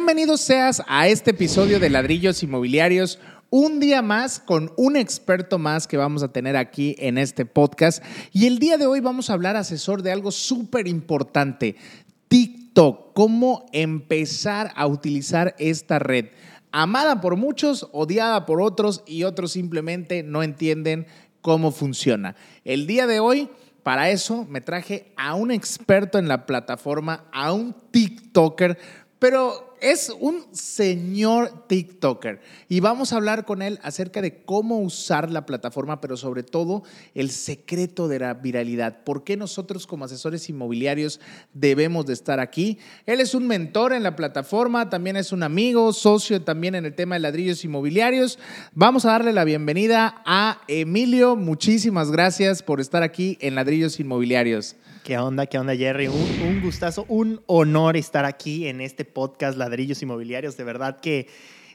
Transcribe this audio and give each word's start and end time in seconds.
Bienvenidos 0.00 0.40
seas 0.40 0.82
a 0.88 1.08
este 1.08 1.32
episodio 1.32 1.78
de 1.78 1.90
Ladrillos 1.90 2.42
Inmobiliarios. 2.42 3.18
Un 3.50 3.80
día 3.80 4.00
más 4.00 4.40
con 4.40 4.72
un 4.78 4.96
experto 4.96 5.58
más 5.58 5.86
que 5.86 5.98
vamos 5.98 6.22
a 6.22 6.32
tener 6.32 6.56
aquí 6.56 6.96
en 6.98 7.18
este 7.18 7.44
podcast. 7.44 8.02
Y 8.32 8.46
el 8.46 8.58
día 8.58 8.78
de 8.78 8.86
hoy 8.86 9.00
vamos 9.00 9.28
a 9.28 9.34
hablar, 9.34 9.56
asesor, 9.56 10.02
de 10.02 10.10
algo 10.10 10.30
súper 10.30 10.88
importante. 10.88 11.76
TikTok, 12.28 13.12
cómo 13.12 13.66
empezar 13.72 14.72
a 14.74 14.86
utilizar 14.86 15.54
esta 15.58 15.98
red. 15.98 16.28
Amada 16.72 17.20
por 17.20 17.36
muchos, 17.36 17.86
odiada 17.92 18.46
por 18.46 18.62
otros 18.62 19.02
y 19.06 19.24
otros 19.24 19.52
simplemente 19.52 20.22
no 20.22 20.42
entienden 20.42 21.06
cómo 21.42 21.72
funciona. 21.72 22.36
El 22.64 22.86
día 22.86 23.06
de 23.06 23.20
hoy 23.20 23.50
para 23.82 24.08
eso 24.08 24.46
me 24.48 24.62
traje 24.62 25.12
a 25.18 25.34
un 25.34 25.50
experto 25.50 26.18
en 26.18 26.26
la 26.26 26.46
plataforma, 26.46 27.26
a 27.32 27.52
un 27.52 27.76
TikToker, 27.90 28.78
pero 29.18 29.69
es 29.80 30.12
un 30.20 30.46
señor 30.52 31.66
TikToker 31.66 32.40
y 32.68 32.80
vamos 32.80 33.12
a 33.12 33.16
hablar 33.16 33.44
con 33.44 33.62
él 33.62 33.78
acerca 33.82 34.22
de 34.22 34.42
cómo 34.44 34.80
usar 34.80 35.30
la 35.30 35.46
plataforma, 35.46 36.00
pero 36.00 36.16
sobre 36.16 36.42
todo 36.42 36.82
el 37.14 37.30
secreto 37.30 38.08
de 38.08 38.18
la 38.18 38.34
viralidad. 38.34 39.02
¿Por 39.04 39.24
qué 39.24 39.36
nosotros 39.36 39.86
como 39.86 40.04
asesores 40.04 40.48
inmobiliarios 40.48 41.20
debemos 41.52 42.06
de 42.06 42.12
estar 42.12 42.40
aquí? 42.40 42.78
Él 43.06 43.20
es 43.20 43.34
un 43.34 43.46
mentor 43.46 43.92
en 43.92 44.02
la 44.02 44.16
plataforma, 44.16 44.90
también 44.90 45.16
es 45.16 45.32
un 45.32 45.42
amigo, 45.42 45.92
socio 45.92 46.42
también 46.42 46.74
en 46.74 46.84
el 46.84 46.94
tema 46.94 47.16
de 47.16 47.20
ladrillos 47.20 47.64
inmobiliarios. 47.64 48.38
Vamos 48.74 49.04
a 49.04 49.12
darle 49.12 49.32
la 49.32 49.44
bienvenida 49.44 50.22
a 50.24 50.60
Emilio. 50.68 51.36
Muchísimas 51.36 52.10
gracias 52.10 52.62
por 52.62 52.80
estar 52.80 53.02
aquí 53.02 53.38
en 53.40 53.54
Ladrillos 53.54 54.00
Inmobiliarios. 54.00 54.76
¿Qué 55.04 55.16
onda? 55.16 55.46
¿Qué 55.46 55.58
onda, 55.58 55.74
Jerry? 55.74 56.08
Un, 56.08 56.60
gustazo, 56.62 57.06
un 57.08 57.40
honor 57.46 57.96
estar 57.96 58.26
aquí 58.26 58.68
en 58.68 58.82
este 58.82 59.06
podcast 59.06 59.56
Ladrillos 59.56 60.02
Inmobiliarios. 60.02 60.58
De 60.58 60.64
verdad 60.64 61.00
que 61.00 61.26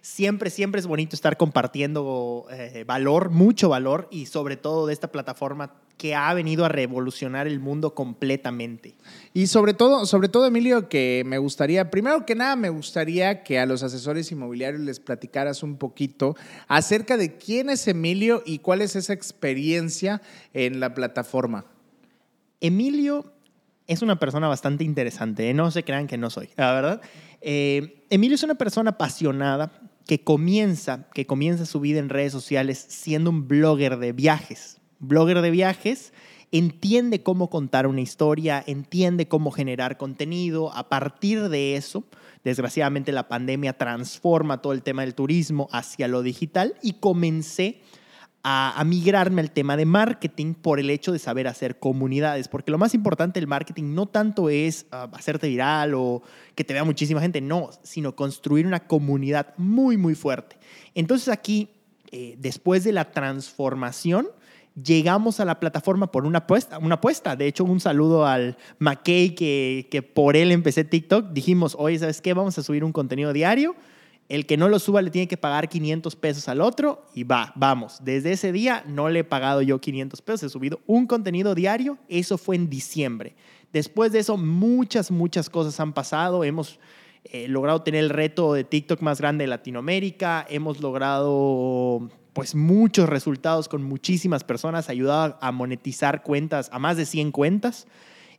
siempre, 0.02 0.52
siempre 0.52 0.80
es 0.80 0.86
bonito 0.86 1.16
estar 1.16 1.36
compartiendo 1.36 2.46
eh, 2.52 2.84
valor, 2.86 3.32
mucho 3.32 3.68
valor 3.68 4.08
y 4.12 4.28
sobre 4.28 4.58
todo 4.58 4.86
de 4.86 4.94
esta 4.94 5.12
plataforma 5.12 5.74
que 5.98 6.14
ha 6.14 6.32
venido 6.36 6.66
a 6.66 6.70
revolucionar 6.70 7.48
el 7.48 7.60
mundo 7.60 7.96
completamente. 7.96 8.96
Y 9.34 9.48
sobre 9.48 9.74
todo, 9.74 10.06
sobre 10.06 10.30
todo, 10.30 10.46
Emilio, 10.46 10.88
que 10.88 11.24
me 11.26 11.40
gustaría, 11.40 11.90
primero 11.90 12.28
que 12.28 12.36
nada, 12.36 12.56
me 12.56 12.70
gustaría 12.70 13.42
que 13.44 13.58
a 13.58 13.66
los 13.66 13.82
asesores 13.82 14.32
inmobiliarios 14.32 14.84
les 14.84 15.00
platicaras 15.00 15.64
un 15.64 15.78
poquito 15.78 16.36
acerca 16.68 17.18
de 17.18 17.38
quién 17.38 17.72
es 17.72 17.88
Emilio 17.88 18.44
y 18.46 18.60
cuál 18.60 18.82
es 18.82 18.96
esa 18.96 19.14
experiencia 19.14 20.22
en 20.54 20.80
la 20.80 20.94
plataforma. 20.94 21.66
Emilio 22.62 23.34
es 23.88 24.02
una 24.02 24.18
persona 24.18 24.48
bastante 24.48 24.84
interesante, 24.84 25.50
¿eh? 25.50 25.54
no 25.54 25.70
se 25.72 25.84
crean 25.84 26.08
que 26.08 26.18
no 26.18 26.30
soy, 26.30 26.50
la 26.56 26.74
verdad. 26.74 27.02
Eh, 27.42 28.06
Emilio 28.10 28.36
es 28.36 28.44
una 28.44 28.56
persona 28.56 28.92
apasionada 28.92 29.72
que 30.08 30.24
comienza, 30.24 31.08
que 31.14 31.26
comienza 31.26 31.66
su 31.66 31.80
vida 31.80 32.00
en 32.00 32.10
redes 32.10 32.32
sociales 32.32 32.84
siendo 32.90 33.30
un 33.30 33.48
blogger 33.48 33.98
de 33.98 34.12
viajes. 34.12 34.80
Blogger 35.00 35.42
de 35.42 35.52
viajes, 35.52 36.14
entiende 36.52 37.22
cómo 37.22 37.50
contar 37.50 37.86
una 37.88 38.02
historia, 38.02 38.64
entiende 38.66 39.28
cómo 39.28 39.52
generar 39.52 39.98
contenido. 39.98 40.74
A 40.74 40.90
partir 40.90 41.50
de 41.50 41.76
eso, 41.76 42.06
desgraciadamente 42.44 43.12
la 43.12 43.28
pandemia 43.28 43.74
transforma 43.74 44.62
todo 44.62 44.74
el 44.74 44.84
tema 44.84 45.02
del 45.02 45.16
turismo 45.16 45.68
hacia 45.72 46.08
lo 46.08 46.22
digital 46.22 46.76
y 46.82 46.94
comencé 46.94 47.82
a, 48.48 48.84
migrarme 48.86 49.42
al 49.42 49.50
tema 49.50 49.76
de 49.76 49.86
marketing 49.88 50.54
por 50.54 50.80
el 50.80 50.92
hecho 50.92 51.12
de 51.12 51.18
saber 51.18 51.48
hacer 51.48 51.80
comunidades, 51.80 52.48
porque 52.48 52.70
lo 52.70 52.78
más 52.78 52.94
importante 52.94 53.40
del 53.40 53.48
marketing 53.48 53.96
no 53.96 54.06
tanto 54.06 54.52
es 54.52 54.86
ah, 54.92 55.10
hacerte 55.14 55.48
viral 55.48 55.96
o 55.96 56.22
que 56.54 56.64
te 56.64 56.74
vea 56.74 56.84
muchísima 56.84 57.22
gente, 57.22 57.42
no, 57.42 57.72
sino 57.82 58.16
construir 58.16 58.68
una 58.68 58.82
comunidad 58.82 59.56
muy, 59.58 59.98
muy 59.98 60.14
fuerte. 60.14 60.58
Entonces 60.94 61.30
aquí, 61.30 61.70
eh, 62.12 62.36
después 62.38 62.84
de 62.84 62.92
la 62.92 63.10
transformación, 63.10 64.28
llegamos 64.76 65.40
a 65.40 65.46
la 65.46 65.60
plataforma 65.60 66.12
por 66.12 66.28
una 66.28 66.40
apuesta. 66.40 66.78
Una 66.78 66.96
apuesta. 66.96 67.36
De 67.36 67.48
hecho, 67.48 67.64
un 67.64 67.80
saludo 67.80 68.28
al 68.28 68.58
McKay, 68.78 69.34
que, 69.34 69.88
que 69.90 70.04
por 70.04 70.36
él 70.36 70.52
empecé 70.52 70.84
TikTok. 70.84 71.32
Dijimos, 71.32 71.76
oye, 71.80 71.98
¿sabes 71.98 72.22
qué? 72.22 72.36
Vamos 72.36 72.60
a 72.60 72.64
subir 72.64 72.84
un 72.84 72.92
contenido 72.92 73.34
diario 73.34 73.76
el 74.28 74.46
que 74.46 74.58
no 74.58 74.70
lo 74.70 74.80
suba 74.80 75.02
le 75.02 75.12
tiene 75.12 75.28
que 75.28 75.38
pagar 75.38 75.70
500 75.70 76.16
pesos 76.16 76.48
al 76.50 76.62
otro 76.62 77.06
y 77.14 77.24
va, 77.24 77.54
vamos. 77.56 78.00
Desde 78.02 78.32
ese 78.32 78.52
día 78.52 78.84
no 78.88 79.10
le 79.10 79.20
he 79.20 79.24
pagado 79.24 79.62
yo 79.62 79.80
500 79.80 80.22
pesos, 80.22 80.44
he 80.44 80.50
subido 80.50 80.80
un 80.88 81.06
contenido 81.06 81.54
diario, 81.54 81.98
eso 82.08 82.38
fue 82.38 82.56
en 82.56 82.70
diciembre. 82.70 83.36
Después 83.72 84.12
de 84.12 84.20
eso 84.20 84.38
muchas, 84.38 85.12
muchas 85.12 85.50
cosas 85.50 85.80
han 85.80 85.94
pasado, 85.94 86.44
hemos 86.44 86.80
eh, 87.26 87.48
logrado 87.48 87.82
tener 87.82 88.04
el 88.04 88.10
reto 88.10 88.54
de 88.54 88.64
TikTok 88.64 89.02
más 89.02 89.20
grande 89.20 89.44
de 89.44 89.48
Latinoamérica, 89.48 90.46
hemos 90.50 90.80
logrado 90.82 92.10
pues 92.34 92.54
muchos 92.54 93.08
resultados 93.08 93.70
con 93.70 93.84
muchísimas 93.84 94.44
personas, 94.44 94.90
ayudado 94.90 95.38
a 95.40 95.52
monetizar 95.52 96.22
cuentas, 96.22 96.70
a 96.74 96.80
más 96.80 96.98
de 96.98 97.06
100 97.06 97.32
cuentas. 97.32 97.88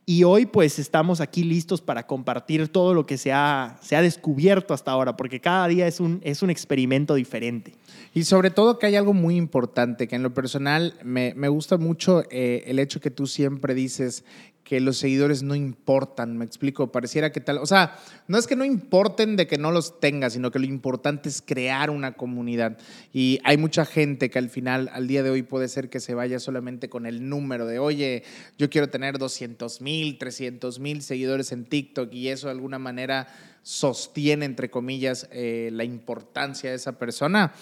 Y 0.08 0.22
hoy 0.22 0.46
pues 0.46 0.78
estamos 0.78 1.20
aquí 1.20 1.42
listos 1.42 1.80
para 1.80 2.06
compartir 2.06 2.68
todo 2.68 2.94
lo 2.94 3.06
que 3.06 3.18
se 3.18 3.32
ha, 3.32 3.76
se 3.82 3.96
ha 3.96 4.02
descubierto 4.02 4.72
hasta 4.72 4.92
ahora, 4.92 5.16
porque 5.16 5.40
cada 5.40 5.66
día 5.66 5.88
es 5.88 5.98
un, 5.98 6.20
es 6.22 6.42
un 6.42 6.50
experimento 6.50 7.16
diferente. 7.16 7.74
Y 8.14 8.22
sobre 8.22 8.50
todo 8.50 8.78
que 8.78 8.86
hay 8.86 8.94
algo 8.94 9.12
muy 9.12 9.34
importante, 9.34 10.06
que 10.06 10.14
en 10.14 10.22
lo 10.22 10.32
personal 10.32 10.94
me, 11.02 11.34
me 11.34 11.48
gusta 11.48 11.76
mucho 11.76 12.22
eh, 12.30 12.62
el 12.68 12.78
hecho 12.78 13.00
que 13.00 13.10
tú 13.10 13.26
siempre 13.26 13.74
dices 13.74 14.24
que 14.66 14.80
los 14.80 14.98
seguidores 14.98 15.44
no 15.44 15.54
importan, 15.54 16.36
me 16.36 16.44
explico, 16.44 16.90
pareciera 16.90 17.30
que 17.30 17.40
tal, 17.40 17.58
o 17.58 17.66
sea, 17.66 17.96
no 18.26 18.36
es 18.36 18.48
que 18.48 18.56
no 18.56 18.64
importen 18.64 19.36
de 19.36 19.46
que 19.46 19.58
no 19.58 19.70
los 19.70 20.00
tengas, 20.00 20.32
sino 20.32 20.50
que 20.50 20.58
lo 20.58 20.64
importante 20.64 21.28
es 21.28 21.40
crear 21.40 21.88
una 21.88 22.14
comunidad. 22.14 22.76
Y 23.12 23.38
hay 23.44 23.58
mucha 23.58 23.86
gente 23.86 24.28
que 24.28 24.40
al 24.40 24.50
final, 24.50 24.90
al 24.92 25.06
día 25.06 25.22
de 25.22 25.30
hoy, 25.30 25.44
puede 25.44 25.68
ser 25.68 25.88
que 25.88 26.00
se 26.00 26.14
vaya 26.14 26.40
solamente 26.40 26.88
con 26.88 27.06
el 27.06 27.28
número 27.28 27.64
de, 27.64 27.78
oye, 27.78 28.24
yo 28.58 28.68
quiero 28.68 28.88
tener 28.88 29.18
200 29.18 29.80
mil, 29.82 30.18
300 30.18 30.80
mil 30.80 31.00
seguidores 31.00 31.52
en 31.52 31.64
TikTok 31.66 32.12
y 32.12 32.30
eso 32.30 32.48
de 32.48 32.54
alguna 32.54 32.80
manera 32.80 33.28
sostiene, 33.62 34.46
entre 34.46 34.68
comillas, 34.68 35.28
eh, 35.30 35.70
la 35.72 35.84
importancia 35.84 36.70
de 36.70 36.76
esa 36.76 36.98
persona. 36.98 37.52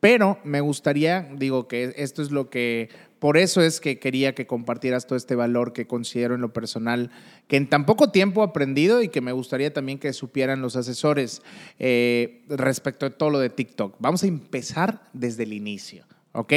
Pero 0.00 0.38
me 0.44 0.60
gustaría, 0.60 1.28
digo 1.36 1.68
que 1.68 1.94
esto 1.96 2.20
es 2.20 2.30
lo 2.30 2.50
que 2.50 2.90
por 3.20 3.36
eso 3.36 3.60
es 3.60 3.80
que 3.80 3.98
quería 3.98 4.34
que 4.34 4.46
compartieras 4.46 5.06
todo 5.06 5.16
este 5.16 5.34
valor 5.34 5.74
que 5.74 5.86
considero 5.86 6.34
en 6.34 6.40
lo 6.40 6.54
personal, 6.54 7.10
que 7.48 7.58
en 7.58 7.68
tan 7.68 7.84
poco 7.84 8.10
tiempo 8.10 8.40
he 8.40 8.46
aprendido 8.46 9.02
y 9.02 9.10
que 9.10 9.20
me 9.20 9.32
gustaría 9.32 9.72
también 9.74 9.98
que 9.98 10.14
supieran 10.14 10.62
los 10.62 10.74
asesores 10.74 11.42
eh, 11.78 12.42
respecto 12.48 13.04
a 13.04 13.10
todo 13.10 13.28
lo 13.28 13.38
de 13.38 13.50
TikTok. 13.50 13.96
Vamos 13.98 14.22
a 14.22 14.26
empezar 14.26 15.06
desde 15.12 15.42
el 15.42 15.52
inicio, 15.52 16.06
¿ok? 16.32 16.54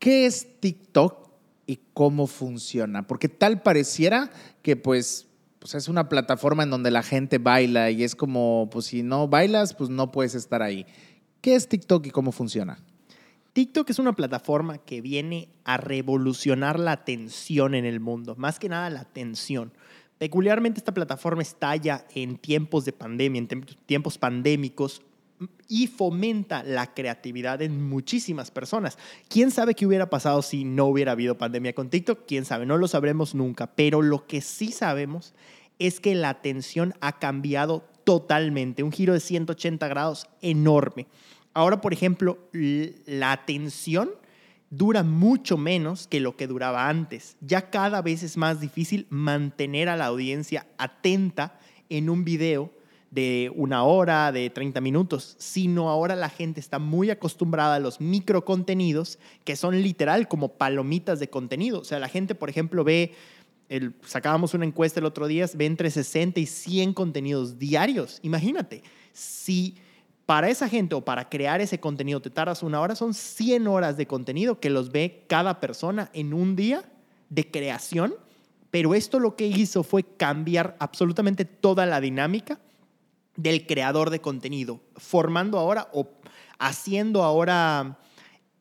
¿Qué 0.00 0.26
es 0.26 0.58
TikTok 0.58 1.30
y 1.64 1.78
cómo 1.94 2.26
funciona? 2.26 3.06
Porque 3.06 3.28
tal 3.28 3.62
pareciera 3.62 4.32
que 4.62 4.74
pues, 4.74 5.28
pues 5.60 5.76
es 5.76 5.86
una 5.86 6.08
plataforma 6.08 6.64
en 6.64 6.70
donde 6.70 6.90
la 6.90 7.04
gente 7.04 7.38
baila 7.38 7.92
y 7.92 8.02
es 8.02 8.16
como, 8.16 8.68
pues 8.72 8.86
si 8.86 9.04
no 9.04 9.28
bailas, 9.28 9.74
pues 9.74 9.90
no 9.90 10.10
puedes 10.10 10.34
estar 10.34 10.60
ahí. 10.60 10.86
¿Qué 11.40 11.54
es 11.54 11.68
TikTok 11.68 12.04
y 12.04 12.10
cómo 12.10 12.32
funciona? 12.32 12.80
TikTok 13.56 13.88
es 13.88 13.98
una 13.98 14.12
plataforma 14.12 14.76
que 14.76 15.00
viene 15.00 15.48
a 15.64 15.78
revolucionar 15.78 16.78
la 16.78 16.92
atención 16.92 17.74
en 17.74 17.86
el 17.86 18.00
mundo, 18.00 18.34
más 18.36 18.58
que 18.58 18.68
nada 18.68 18.90
la 18.90 19.00
atención. 19.00 19.72
Peculiarmente 20.18 20.78
esta 20.78 20.92
plataforma 20.92 21.40
estalla 21.40 22.04
en 22.14 22.36
tiempos 22.36 22.84
de 22.84 22.92
pandemia, 22.92 23.38
en 23.38 23.64
tiempos 23.86 24.18
pandémicos 24.18 25.00
y 25.68 25.86
fomenta 25.86 26.62
la 26.64 26.92
creatividad 26.92 27.62
en 27.62 27.88
muchísimas 27.88 28.50
personas. 28.50 28.98
¿Quién 29.30 29.50
sabe 29.50 29.74
qué 29.74 29.86
hubiera 29.86 30.10
pasado 30.10 30.42
si 30.42 30.64
no 30.64 30.84
hubiera 30.84 31.12
habido 31.12 31.38
pandemia 31.38 31.74
con 31.74 31.88
TikTok? 31.88 32.26
¿Quién 32.26 32.44
sabe? 32.44 32.66
No 32.66 32.76
lo 32.76 32.88
sabremos 32.88 33.34
nunca, 33.34 33.68
pero 33.68 34.02
lo 34.02 34.26
que 34.26 34.42
sí 34.42 34.70
sabemos 34.70 35.32
es 35.78 35.98
que 36.00 36.14
la 36.14 36.28
atención 36.28 36.92
ha 37.00 37.18
cambiado 37.18 37.84
totalmente, 38.04 38.82
un 38.82 38.92
giro 38.92 39.14
de 39.14 39.20
180 39.20 39.88
grados 39.88 40.26
enorme. 40.42 41.06
Ahora, 41.56 41.80
por 41.80 41.94
ejemplo, 41.94 42.36
la 42.52 43.32
atención 43.32 44.10
dura 44.68 45.02
mucho 45.02 45.56
menos 45.56 46.06
que 46.06 46.20
lo 46.20 46.36
que 46.36 46.46
duraba 46.46 46.90
antes. 46.90 47.38
Ya 47.40 47.70
cada 47.70 48.02
vez 48.02 48.22
es 48.22 48.36
más 48.36 48.60
difícil 48.60 49.06
mantener 49.08 49.88
a 49.88 49.96
la 49.96 50.04
audiencia 50.04 50.66
atenta 50.76 51.58
en 51.88 52.10
un 52.10 52.24
video 52.24 52.72
de 53.10 53.50
una 53.56 53.84
hora, 53.84 54.32
de 54.32 54.50
30 54.50 54.82
minutos, 54.82 55.34
sino 55.38 55.88
ahora 55.88 56.14
la 56.14 56.28
gente 56.28 56.60
está 56.60 56.78
muy 56.78 57.08
acostumbrada 57.08 57.76
a 57.76 57.80
los 57.80 58.02
microcontenidos 58.02 59.18
que 59.44 59.56
son 59.56 59.80
literal 59.80 60.28
como 60.28 60.58
palomitas 60.58 61.20
de 61.20 61.30
contenido. 61.30 61.80
O 61.80 61.84
sea, 61.84 61.98
la 61.98 62.10
gente, 62.10 62.34
por 62.34 62.50
ejemplo, 62.50 62.84
ve, 62.84 63.14
el, 63.70 63.94
sacábamos 64.04 64.52
una 64.52 64.66
encuesta 64.66 65.00
el 65.00 65.06
otro 65.06 65.26
día, 65.26 65.46
ve 65.54 65.64
entre 65.64 65.90
60 65.90 66.38
y 66.38 66.44
100 66.44 66.92
contenidos 66.92 67.58
diarios. 67.58 68.18
Imagínate, 68.22 68.82
si 69.14 69.76
para 70.26 70.50
esa 70.50 70.68
gente 70.68 70.96
o 70.96 71.04
para 71.04 71.28
crear 71.28 71.60
ese 71.60 71.78
contenido 71.78 72.20
te 72.20 72.30
tardas 72.30 72.64
una 72.64 72.80
hora, 72.80 72.96
son 72.96 73.14
100 73.14 73.68
horas 73.68 73.96
de 73.96 74.06
contenido 74.06 74.58
que 74.58 74.70
los 74.70 74.90
ve 74.90 75.24
cada 75.28 75.60
persona 75.60 76.10
en 76.12 76.34
un 76.34 76.56
día 76.56 76.84
de 77.30 77.48
creación, 77.48 78.14
pero 78.72 78.94
esto 78.94 79.20
lo 79.20 79.36
que 79.36 79.46
hizo 79.46 79.84
fue 79.84 80.02
cambiar 80.02 80.76
absolutamente 80.80 81.44
toda 81.44 81.86
la 81.86 82.00
dinámica 82.00 82.58
del 83.36 83.66
creador 83.66 84.10
de 84.10 84.20
contenido, 84.20 84.80
formando 84.96 85.58
ahora 85.58 85.88
o 85.92 86.08
haciendo 86.58 87.22
ahora 87.22 87.98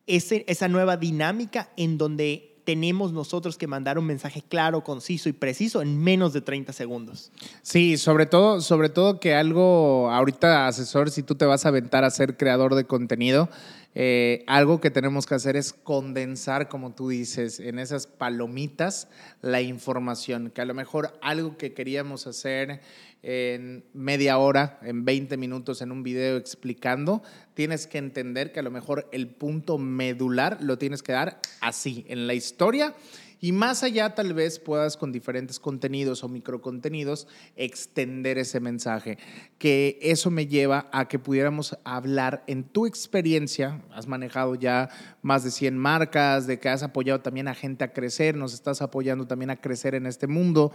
esa 0.05 0.67
nueva 0.67 0.97
dinámica 0.97 1.71
en 1.77 1.97
donde 1.97 2.54
tenemos 2.65 3.13
nosotros 3.13 3.57
que 3.57 3.67
mandar 3.67 3.97
un 3.97 4.05
mensaje 4.05 4.43
claro, 4.47 4.83
conciso 4.83 5.29
y 5.29 5.33
preciso 5.33 5.81
en 5.81 5.97
menos 5.97 6.33
de 6.33 6.41
30 6.41 6.73
segundos. 6.73 7.31
Sí, 7.61 7.97
sobre 7.97 8.25
todo, 8.25 8.59
sobre 8.59 8.89
todo 8.89 9.19
que 9.19 9.35
algo, 9.35 10.11
ahorita 10.11 10.67
asesor, 10.67 11.11
si 11.11 11.23
tú 11.23 11.35
te 11.35 11.45
vas 11.45 11.65
a 11.65 11.69
aventar 11.69 12.03
a 12.03 12.09
ser 12.09 12.35
creador 12.35 12.75
de 12.75 12.85
contenido, 12.85 13.49
eh, 13.97 14.43
algo 14.45 14.81
que 14.81 14.91
tenemos 14.91 15.25
que 15.25 15.35
hacer 15.35 15.55
es 15.55 15.71
condensar, 15.71 16.67
como 16.67 16.93
tú 16.93 17.07
dices, 17.07 17.61
en 17.61 17.79
esas 17.79 18.07
palomitas 18.07 19.07
la 19.41 19.61
información, 19.61 20.51
que 20.51 20.59
a 20.59 20.65
lo 20.65 20.73
mejor 20.73 21.17
algo 21.21 21.57
que 21.57 21.73
queríamos 21.73 22.27
hacer 22.27 22.81
en 23.23 23.85
media 23.93 24.37
hora, 24.37 24.79
en 24.83 25.05
20 25.05 25.37
minutos 25.37 25.81
en 25.81 25.93
un 25.93 26.03
video 26.03 26.35
explicando, 26.35 27.23
tienes 27.53 27.87
que 27.87 27.97
entender 27.97 28.51
que 28.51 28.59
a 28.59 28.63
lo 28.63 28.69
mejor 28.69 29.07
el 29.13 29.29
punto 29.29 29.77
medular 29.77 30.61
lo 30.61 30.77
tienes 30.77 31.01
que 31.01 31.13
dar 31.13 31.39
así, 31.61 32.05
en 32.09 32.27
la 32.27 32.33
historia 32.33 32.93
y 33.39 33.51
más 33.51 33.83
allá 33.83 34.15
tal 34.15 34.33
vez 34.33 34.59
puedas 34.59 34.97
con 34.97 35.11
diferentes 35.11 35.59
contenidos 35.59 36.23
o 36.23 36.29
microcontenidos 36.29 37.27
extender 37.55 38.37
ese 38.37 38.59
mensaje. 38.59 39.17
Que 39.57 39.99
eso 40.01 40.31
me 40.31 40.47
lleva 40.47 40.89
a 40.91 41.07
que 41.07 41.19
pudiéramos 41.19 41.77
hablar 41.83 42.43
en 42.47 42.63
tu 42.63 42.85
experiencia, 42.85 43.81
has 43.91 44.07
manejado 44.07 44.55
ya 44.55 44.89
más 45.21 45.43
de 45.43 45.51
100 45.51 45.77
marcas, 45.77 46.47
de 46.47 46.59
que 46.59 46.69
has 46.69 46.83
apoyado 46.83 47.21
también 47.21 47.47
a 47.47 47.55
gente 47.55 47.83
a 47.83 47.93
crecer, 47.93 48.35
nos 48.35 48.53
estás 48.53 48.81
apoyando 48.81 49.27
también 49.27 49.49
a 49.49 49.57
crecer 49.57 49.95
en 49.95 50.05
este 50.05 50.27
mundo. 50.27 50.71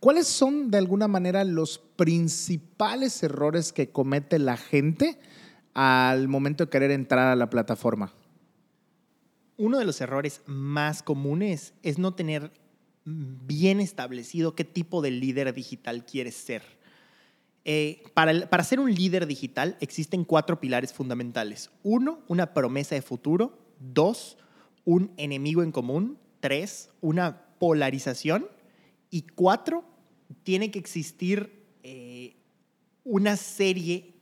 ¿Cuáles 0.00 0.26
son 0.26 0.70
de 0.70 0.78
alguna 0.78 1.08
manera 1.08 1.44
los 1.44 1.78
principales 1.78 3.22
errores 3.22 3.72
que 3.72 3.90
comete 3.90 4.38
la 4.38 4.56
gente 4.56 5.18
al 5.74 6.28
momento 6.28 6.64
de 6.64 6.70
querer 6.70 6.90
entrar 6.90 7.28
a 7.28 7.36
la 7.36 7.50
plataforma? 7.50 8.12
Uno 9.56 9.78
de 9.78 9.84
los 9.84 10.00
errores 10.00 10.42
más 10.46 11.02
comunes 11.02 11.74
es 11.82 11.98
no 11.98 12.14
tener 12.14 12.52
bien 13.04 13.80
establecido 13.80 14.54
qué 14.54 14.64
tipo 14.64 15.02
de 15.02 15.10
líder 15.10 15.52
digital 15.54 16.04
quieres 16.04 16.34
ser. 16.34 16.62
Eh, 17.66 18.02
para, 18.12 18.48
para 18.48 18.64
ser 18.64 18.80
un 18.80 18.94
líder 18.94 19.26
digital 19.26 19.76
existen 19.80 20.24
cuatro 20.24 20.60
pilares 20.60 20.92
fundamentales. 20.92 21.70
Uno, 21.82 22.20
una 22.28 22.52
promesa 22.52 22.94
de 22.94 23.02
futuro. 23.02 23.58
Dos, 23.78 24.36
un 24.84 25.12
enemigo 25.16 25.62
en 25.62 25.72
común. 25.72 26.18
Tres, 26.40 26.90
una 27.00 27.46
polarización. 27.58 28.46
Y 29.10 29.22
cuatro, 29.22 29.84
tiene 30.42 30.70
que 30.70 30.78
existir 30.78 31.64
eh, 31.82 32.36
una 33.04 33.36
serie 33.36 34.13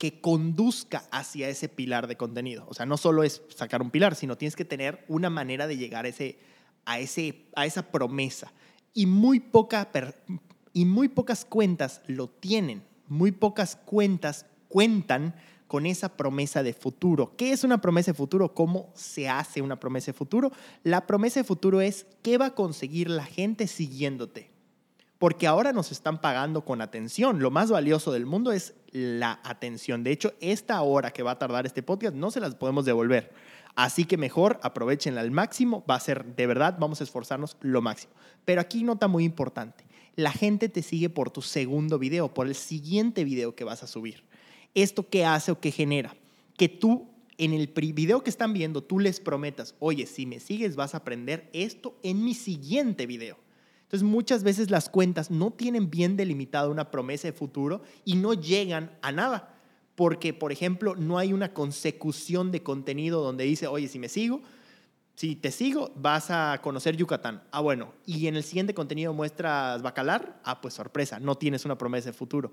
que 0.00 0.18
conduzca 0.18 1.04
hacia 1.12 1.50
ese 1.50 1.68
pilar 1.68 2.06
de 2.06 2.16
contenido. 2.16 2.64
O 2.68 2.72
sea, 2.72 2.86
no 2.86 2.96
solo 2.96 3.22
es 3.22 3.42
sacar 3.54 3.82
un 3.82 3.90
pilar, 3.90 4.14
sino 4.14 4.38
tienes 4.38 4.56
que 4.56 4.64
tener 4.64 5.04
una 5.08 5.28
manera 5.28 5.66
de 5.66 5.76
llegar 5.76 6.06
a, 6.06 6.08
ese, 6.08 6.38
a, 6.86 6.98
ese, 6.98 7.44
a 7.54 7.66
esa 7.66 7.92
promesa. 7.92 8.50
Y 8.94 9.04
muy, 9.04 9.40
poca 9.40 9.90
y 10.72 10.86
muy 10.86 11.08
pocas 11.08 11.44
cuentas 11.44 12.00
lo 12.06 12.30
tienen. 12.30 12.82
Muy 13.08 13.30
pocas 13.30 13.76
cuentas 13.76 14.46
cuentan 14.68 15.34
con 15.66 15.84
esa 15.84 16.16
promesa 16.16 16.62
de 16.62 16.72
futuro. 16.72 17.36
¿Qué 17.36 17.52
es 17.52 17.62
una 17.62 17.82
promesa 17.82 18.12
de 18.12 18.16
futuro? 18.16 18.54
¿Cómo 18.54 18.90
se 18.94 19.28
hace 19.28 19.60
una 19.60 19.78
promesa 19.78 20.06
de 20.06 20.16
futuro? 20.16 20.50
La 20.82 21.06
promesa 21.06 21.40
de 21.40 21.44
futuro 21.44 21.82
es 21.82 22.06
qué 22.22 22.38
va 22.38 22.46
a 22.46 22.54
conseguir 22.54 23.10
la 23.10 23.26
gente 23.26 23.66
siguiéndote 23.66 24.50
porque 25.20 25.46
ahora 25.46 25.74
nos 25.74 25.92
están 25.92 26.22
pagando 26.22 26.64
con 26.64 26.80
atención. 26.80 27.40
Lo 27.40 27.50
más 27.50 27.70
valioso 27.70 28.10
del 28.10 28.24
mundo 28.24 28.52
es 28.52 28.72
la 28.90 29.38
atención. 29.44 30.02
De 30.02 30.12
hecho, 30.12 30.32
esta 30.40 30.80
hora 30.80 31.10
que 31.10 31.22
va 31.22 31.32
a 31.32 31.38
tardar 31.38 31.66
este 31.66 31.82
podcast 31.82 32.14
no 32.16 32.30
se 32.30 32.40
las 32.40 32.54
podemos 32.54 32.86
devolver. 32.86 33.30
Así 33.74 34.06
que 34.06 34.16
mejor 34.16 34.58
aprovechenla 34.62 35.20
al 35.20 35.30
máximo. 35.30 35.84
Va 35.88 35.96
a 35.96 36.00
ser 36.00 36.24
de 36.24 36.46
verdad, 36.46 36.78
vamos 36.80 37.02
a 37.02 37.04
esforzarnos 37.04 37.58
lo 37.60 37.82
máximo. 37.82 38.14
Pero 38.46 38.62
aquí 38.62 38.82
nota 38.82 39.08
muy 39.08 39.24
importante. 39.24 39.84
La 40.16 40.32
gente 40.32 40.70
te 40.70 40.80
sigue 40.82 41.10
por 41.10 41.28
tu 41.30 41.42
segundo 41.42 41.98
video, 41.98 42.32
por 42.32 42.46
el 42.46 42.54
siguiente 42.54 43.22
video 43.22 43.54
que 43.54 43.64
vas 43.64 43.82
a 43.82 43.88
subir. 43.88 44.24
¿Esto 44.74 45.06
qué 45.10 45.26
hace 45.26 45.52
o 45.52 45.60
qué 45.60 45.70
genera? 45.70 46.16
Que 46.56 46.70
tú 46.70 47.10
en 47.36 47.52
el 47.52 47.66
video 47.66 48.22
que 48.24 48.30
están 48.30 48.54
viendo, 48.54 48.82
tú 48.82 48.98
les 48.98 49.20
prometas, 49.20 49.74
oye, 49.80 50.06
si 50.06 50.24
me 50.24 50.40
sigues 50.40 50.76
vas 50.76 50.94
a 50.94 50.98
aprender 50.98 51.50
esto 51.52 51.94
en 52.02 52.24
mi 52.24 52.32
siguiente 52.32 53.04
video. 53.04 53.36
Entonces 53.90 54.08
muchas 54.08 54.44
veces 54.44 54.70
las 54.70 54.88
cuentas 54.88 55.32
no 55.32 55.50
tienen 55.50 55.90
bien 55.90 56.16
delimitada 56.16 56.68
una 56.68 56.92
promesa 56.92 57.26
de 57.26 57.32
futuro 57.32 57.82
y 58.04 58.14
no 58.14 58.34
llegan 58.34 58.96
a 59.02 59.10
nada. 59.10 59.56
Porque, 59.96 60.32
por 60.32 60.52
ejemplo, 60.52 60.94
no 60.94 61.18
hay 61.18 61.32
una 61.32 61.52
consecución 61.52 62.52
de 62.52 62.62
contenido 62.62 63.20
donde 63.20 63.42
dice, 63.42 63.66
oye, 63.66 63.88
si 63.88 63.98
me 63.98 64.08
sigo, 64.08 64.42
si 65.16 65.34
te 65.34 65.50
sigo, 65.50 65.90
vas 65.96 66.30
a 66.30 66.60
conocer 66.62 66.96
Yucatán. 66.96 67.42
Ah, 67.50 67.62
bueno. 67.62 67.92
Y 68.06 68.28
en 68.28 68.36
el 68.36 68.44
siguiente 68.44 68.74
contenido 68.74 69.12
muestras 69.12 69.82
Bacalar. 69.82 70.40
Ah, 70.44 70.60
pues 70.60 70.74
sorpresa, 70.74 71.18
no 71.18 71.34
tienes 71.34 71.64
una 71.64 71.76
promesa 71.76 72.10
de 72.10 72.12
futuro. 72.12 72.52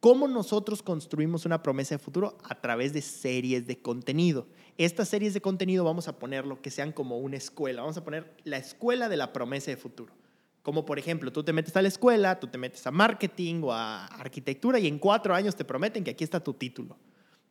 ¿Cómo 0.00 0.26
nosotros 0.26 0.82
construimos 0.82 1.44
una 1.44 1.62
promesa 1.62 1.96
de 1.96 1.98
futuro? 1.98 2.38
A 2.44 2.54
través 2.54 2.94
de 2.94 3.02
series 3.02 3.66
de 3.66 3.78
contenido. 3.82 4.46
Estas 4.78 5.10
series 5.10 5.34
de 5.34 5.42
contenido 5.42 5.84
vamos 5.84 6.08
a 6.08 6.18
ponerlo 6.18 6.62
que 6.62 6.70
sean 6.70 6.92
como 6.92 7.18
una 7.18 7.36
escuela. 7.36 7.82
Vamos 7.82 7.98
a 7.98 8.04
poner 8.04 8.32
la 8.44 8.56
escuela 8.56 9.10
de 9.10 9.18
la 9.18 9.34
promesa 9.34 9.70
de 9.70 9.76
futuro. 9.76 10.14
Como 10.68 10.84
por 10.84 10.98
ejemplo, 10.98 11.32
tú 11.32 11.42
te 11.42 11.54
metes 11.54 11.74
a 11.78 11.80
la 11.80 11.88
escuela, 11.88 12.38
tú 12.38 12.46
te 12.46 12.58
metes 12.58 12.86
a 12.86 12.90
marketing 12.90 13.62
o 13.62 13.72
a 13.72 14.04
arquitectura 14.04 14.78
y 14.78 14.86
en 14.86 14.98
cuatro 14.98 15.34
años 15.34 15.56
te 15.56 15.64
prometen 15.64 16.04
que 16.04 16.10
aquí 16.10 16.24
está 16.24 16.40
tu 16.40 16.52
título. 16.52 16.98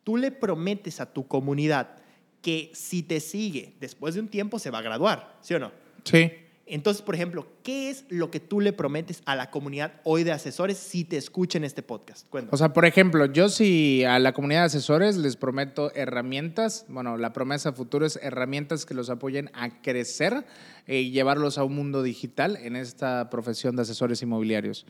Tú 0.04 0.18
le 0.18 0.30
prometes 0.30 1.02
a 1.02 1.12
tu 1.12 1.28
comunidad 1.28 1.96
que 2.44 2.69
si 2.75 3.02
te 3.02 3.19
sigue 3.19 3.74
después 3.80 4.14
de 4.14 4.22
un 4.22 4.28
tiempo 4.28 4.60
se 4.60 4.69
va 4.69 4.78
a 4.78 4.81
graduar, 4.84 5.36
¿sí 5.42 5.56
o 5.56 5.60
no? 5.60 5.72
Sí. 6.04 6.31
Entonces, 6.68 7.02
por 7.02 7.16
ejemplo, 7.16 7.48
¿qué 7.64 7.90
es 7.90 8.06
lo 8.10 8.30
que 8.30 8.40
tú 8.40 8.60
le 8.60 8.74
prometes 8.74 9.22
a 9.25 9.36
la 9.36 9.50
comunidad 9.52 9.94
hoy 10.04 10.24
de 10.24 10.31
asesores 10.31 10.78
si 10.78 11.06
te 11.06 11.18
escuchan 11.18 11.64
este 11.64 11.81
podcast? 11.81 12.28
O 12.52 12.58
sea, 12.58 12.74
por 12.74 12.86
ejemplo, 12.86 13.25
yo 13.25 13.50
si 13.50 14.04
a 14.04 14.19
la 14.19 14.34
comunidad 14.34 14.62
de 14.62 14.66
asesores 14.68 15.16
les 15.18 15.38
prometo 15.38 15.94
herramientas, 15.96 16.86
bueno, 16.90 17.18
la 17.18 17.31
promesa 17.31 17.72
futuro 17.72 18.06
es 18.06 18.19
herramientas 18.22 18.86
que 18.86 18.94
los 18.94 19.10
apoyen 19.10 19.50
a 19.53 19.82
crecer 19.82 20.46
y 20.86 21.12
llevarlos 21.12 21.58
a 21.58 21.63
un 21.63 21.75
mundo 21.75 22.03
digital 22.03 22.58
en 22.58 22.75
esta 22.75 23.30
profesión 23.30 23.75
de 23.75 23.84
asesores 23.84 24.22
inmobiliarios. 24.22 24.86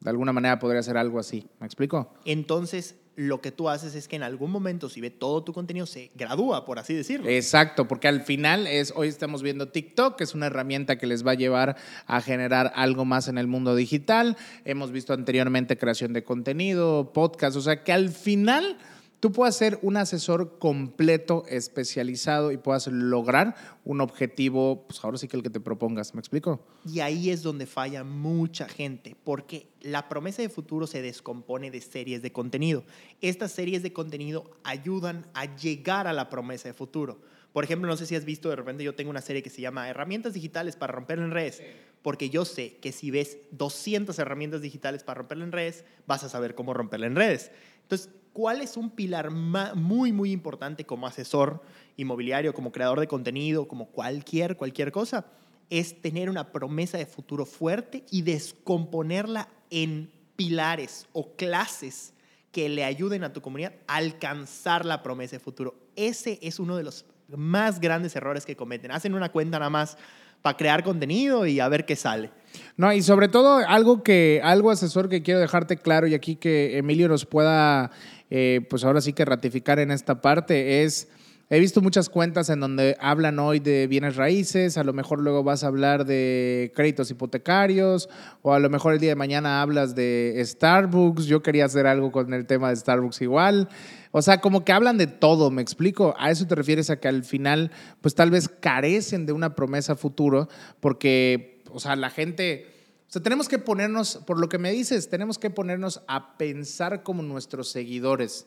De 0.00 0.10
alguna 0.10 0.32
manera 0.32 0.58
podría 0.58 0.82
ser 0.82 0.96
algo 0.96 1.18
así. 1.18 1.46
¿Me 1.60 1.66
explico? 1.66 2.14
Entonces, 2.24 2.96
lo 3.18 3.40
que 3.40 3.50
tú 3.50 3.68
haces 3.68 3.96
es 3.96 4.06
que 4.06 4.14
en 4.14 4.22
algún 4.22 4.52
momento, 4.52 4.88
si 4.88 5.00
ve 5.00 5.10
todo 5.10 5.42
tu 5.42 5.52
contenido, 5.52 5.86
se 5.86 6.12
gradúa, 6.14 6.64
por 6.64 6.78
así 6.78 6.94
decirlo. 6.94 7.28
Exacto, 7.28 7.88
porque 7.88 8.06
al 8.06 8.20
final 8.20 8.68
es, 8.68 8.92
hoy 8.94 9.08
estamos 9.08 9.42
viendo 9.42 9.70
TikTok, 9.70 10.16
que 10.16 10.22
es 10.22 10.36
una 10.36 10.46
herramienta 10.46 10.98
que 10.98 11.08
les 11.08 11.26
va 11.26 11.32
a 11.32 11.34
llevar 11.34 11.76
a 12.06 12.20
generar 12.20 12.72
algo 12.76 13.04
más 13.04 13.26
en 13.26 13.36
el 13.36 13.48
mundo 13.48 13.74
digital. 13.74 14.36
Hemos 14.64 14.92
visto 14.92 15.14
anteriormente 15.14 15.76
creación 15.76 16.12
de 16.12 16.22
contenido, 16.22 17.12
podcast, 17.12 17.56
o 17.56 17.60
sea 17.60 17.82
que 17.82 17.92
al 17.92 18.10
final 18.10 18.78
tú 19.20 19.32
puedas 19.32 19.56
ser 19.56 19.78
un 19.82 19.96
asesor 19.96 20.58
completo, 20.58 21.44
especializado 21.48 22.52
y 22.52 22.56
puedas 22.56 22.86
lograr 22.86 23.54
un 23.84 24.00
objetivo, 24.00 24.86
pues 24.86 25.02
ahora 25.04 25.18
sí 25.18 25.28
que 25.28 25.36
el 25.36 25.42
que 25.42 25.50
te 25.50 25.60
propongas, 25.60 26.14
¿me 26.14 26.20
explico? 26.20 26.64
Y 26.86 27.00
ahí 27.00 27.30
es 27.30 27.42
donde 27.42 27.66
falla 27.66 28.04
mucha 28.04 28.68
gente, 28.68 29.16
porque 29.24 29.68
la 29.80 30.08
promesa 30.08 30.42
de 30.42 30.48
futuro 30.48 30.86
se 30.86 31.02
descompone 31.02 31.70
de 31.70 31.80
series 31.80 32.22
de 32.22 32.32
contenido. 32.32 32.84
Estas 33.20 33.52
series 33.52 33.82
de 33.82 33.92
contenido 33.92 34.50
ayudan 34.64 35.26
a 35.34 35.56
llegar 35.56 36.06
a 36.06 36.12
la 36.12 36.30
promesa 36.30 36.68
de 36.68 36.74
futuro. 36.74 37.20
Por 37.52 37.64
ejemplo, 37.64 37.88
no 37.88 37.96
sé 37.96 38.06
si 38.06 38.14
has 38.14 38.24
visto, 38.24 38.50
de 38.50 38.56
repente 38.56 38.84
yo 38.84 38.94
tengo 38.94 39.10
una 39.10 39.22
serie 39.22 39.42
que 39.42 39.50
se 39.50 39.62
llama 39.62 39.88
Herramientas 39.88 40.34
Digitales 40.34 40.76
para 40.76 40.92
romper 40.92 41.18
en 41.18 41.30
redes, 41.30 41.62
porque 42.02 42.30
yo 42.30 42.44
sé 42.44 42.76
que 42.76 42.92
si 42.92 43.10
ves 43.10 43.38
200 43.52 44.16
herramientas 44.18 44.62
digitales 44.62 45.02
para 45.02 45.18
romperla 45.18 45.44
en 45.44 45.52
redes, 45.52 45.84
vas 46.06 46.22
a 46.22 46.28
saber 46.28 46.54
cómo 46.54 46.74
romperla 46.74 47.06
en 47.06 47.16
redes. 47.16 47.50
Entonces, 47.82 48.10
¿cuál 48.38 48.60
es 48.60 48.76
un 48.76 48.90
pilar 48.90 49.32
muy, 49.32 50.12
muy 50.12 50.30
importante 50.30 50.86
como 50.86 51.08
asesor 51.08 51.60
inmobiliario, 51.96 52.54
como 52.54 52.70
creador 52.70 53.00
de 53.00 53.08
contenido, 53.08 53.66
como 53.66 53.86
cualquier, 53.86 54.56
cualquier 54.56 54.92
cosa? 54.92 55.26
Es 55.70 56.00
tener 56.00 56.30
una 56.30 56.52
promesa 56.52 56.98
de 56.98 57.06
futuro 57.06 57.44
fuerte 57.44 58.04
y 58.12 58.22
descomponerla 58.22 59.48
en 59.70 60.12
pilares 60.36 61.08
o 61.12 61.34
clases 61.34 62.14
que 62.52 62.68
le 62.68 62.84
ayuden 62.84 63.24
a 63.24 63.32
tu 63.32 63.42
comunidad 63.42 63.74
a 63.88 63.96
alcanzar 63.96 64.84
la 64.84 65.02
promesa 65.02 65.34
de 65.34 65.40
futuro. 65.40 65.74
Ese 65.96 66.38
es 66.40 66.60
uno 66.60 66.76
de 66.76 66.84
los 66.84 67.06
más 67.36 67.80
grandes 67.80 68.14
errores 68.14 68.46
que 68.46 68.54
cometen. 68.54 68.92
Hacen 68.92 69.14
una 69.14 69.32
cuenta 69.32 69.58
nada 69.58 69.68
más 69.68 69.98
para 70.42 70.56
crear 70.56 70.82
contenido 70.82 71.46
y 71.46 71.60
a 71.60 71.68
ver 71.68 71.84
qué 71.84 71.96
sale. 71.96 72.30
No, 72.76 72.92
y 72.92 73.02
sobre 73.02 73.28
todo 73.28 73.56
algo 73.56 74.02
que, 74.02 74.40
algo 74.42 74.70
asesor 74.70 75.08
que 75.08 75.22
quiero 75.22 75.40
dejarte 75.40 75.76
claro 75.76 76.06
y 76.06 76.14
aquí 76.14 76.36
que 76.36 76.78
Emilio 76.78 77.08
nos 77.08 77.26
pueda, 77.26 77.90
eh, 78.30 78.66
pues 78.70 78.84
ahora 78.84 79.00
sí 79.00 79.12
que 79.12 79.24
ratificar 79.24 79.78
en 79.78 79.90
esta 79.90 80.20
parte 80.20 80.84
es 80.84 81.08
He 81.50 81.60
visto 81.60 81.80
muchas 81.80 82.10
cuentas 82.10 82.50
en 82.50 82.60
donde 82.60 82.94
hablan 83.00 83.38
hoy 83.38 83.58
de 83.58 83.86
bienes 83.86 84.16
raíces, 84.16 84.76
a 84.76 84.84
lo 84.84 84.92
mejor 84.92 85.22
luego 85.22 85.42
vas 85.42 85.64
a 85.64 85.68
hablar 85.68 86.04
de 86.04 86.70
créditos 86.74 87.10
hipotecarios, 87.10 88.10
o 88.42 88.52
a 88.52 88.58
lo 88.58 88.68
mejor 88.68 88.92
el 88.92 89.00
día 89.00 89.12
de 89.12 89.16
mañana 89.16 89.62
hablas 89.62 89.94
de 89.94 90.38
Starbucks. 90.44 91.24
Yo 91.24 91.42
quería 91.42 91.64
hacer 91.64 91.86
algo 91.86 92.12
con 92.12 92.34
el 92.34 92.46
tema 92.46 92.68
de 92.68 92.76
Starbucks 92.76 93.22
igual. 93.22 93.70
O 94.10 94.20
sea, 94.20 94.42
como 94.42 94.62
que 94.62 94.72
hablan 94.72 94.98
de 94.98 95.06
todo, 95.06 95.50
me 95.50 95.62
explico. 95.62 96.14
A 96.18 96.30
eso 96.30 96.46
te 96.46 96.54
refieres 96.54 96.90
a 96.90 97.00
que 97.00 97.08
al 97.08 97.24
final, 97.24 97.70
pues 98.02 98.14
tal 98.14 98.30
vez 98.30 98.50
carecen 98.50 99.24
de 99.24 99.32
una 99.32 99.54
promesa 99.54 99.96
futuro, 99.96 100.50
porque, 100.80 101.62
o 101.72 101.80
sea, 101.80 101.96
la 101.96 102.10
gente... 102.10 102.74
O 103.08 103.10
sea, 103.10 103.22
tenemos 103.22 103.48
que 103.48 103.58
ponernos, 103.58 104.18
por 104.26 104.38
lo 104.38 104.50
que 104.50 104.58
me 104.58 104.70
dices, 104.70 105.08
tenemos 105.08 105.38
que 105.38 105.48
ponernos 105.48 106.02
a 106.08 106.36
pensar 106.36 107.02
como 107.02 107.22
nuestros 107.22 107.70
seguidores. 107.70 108.46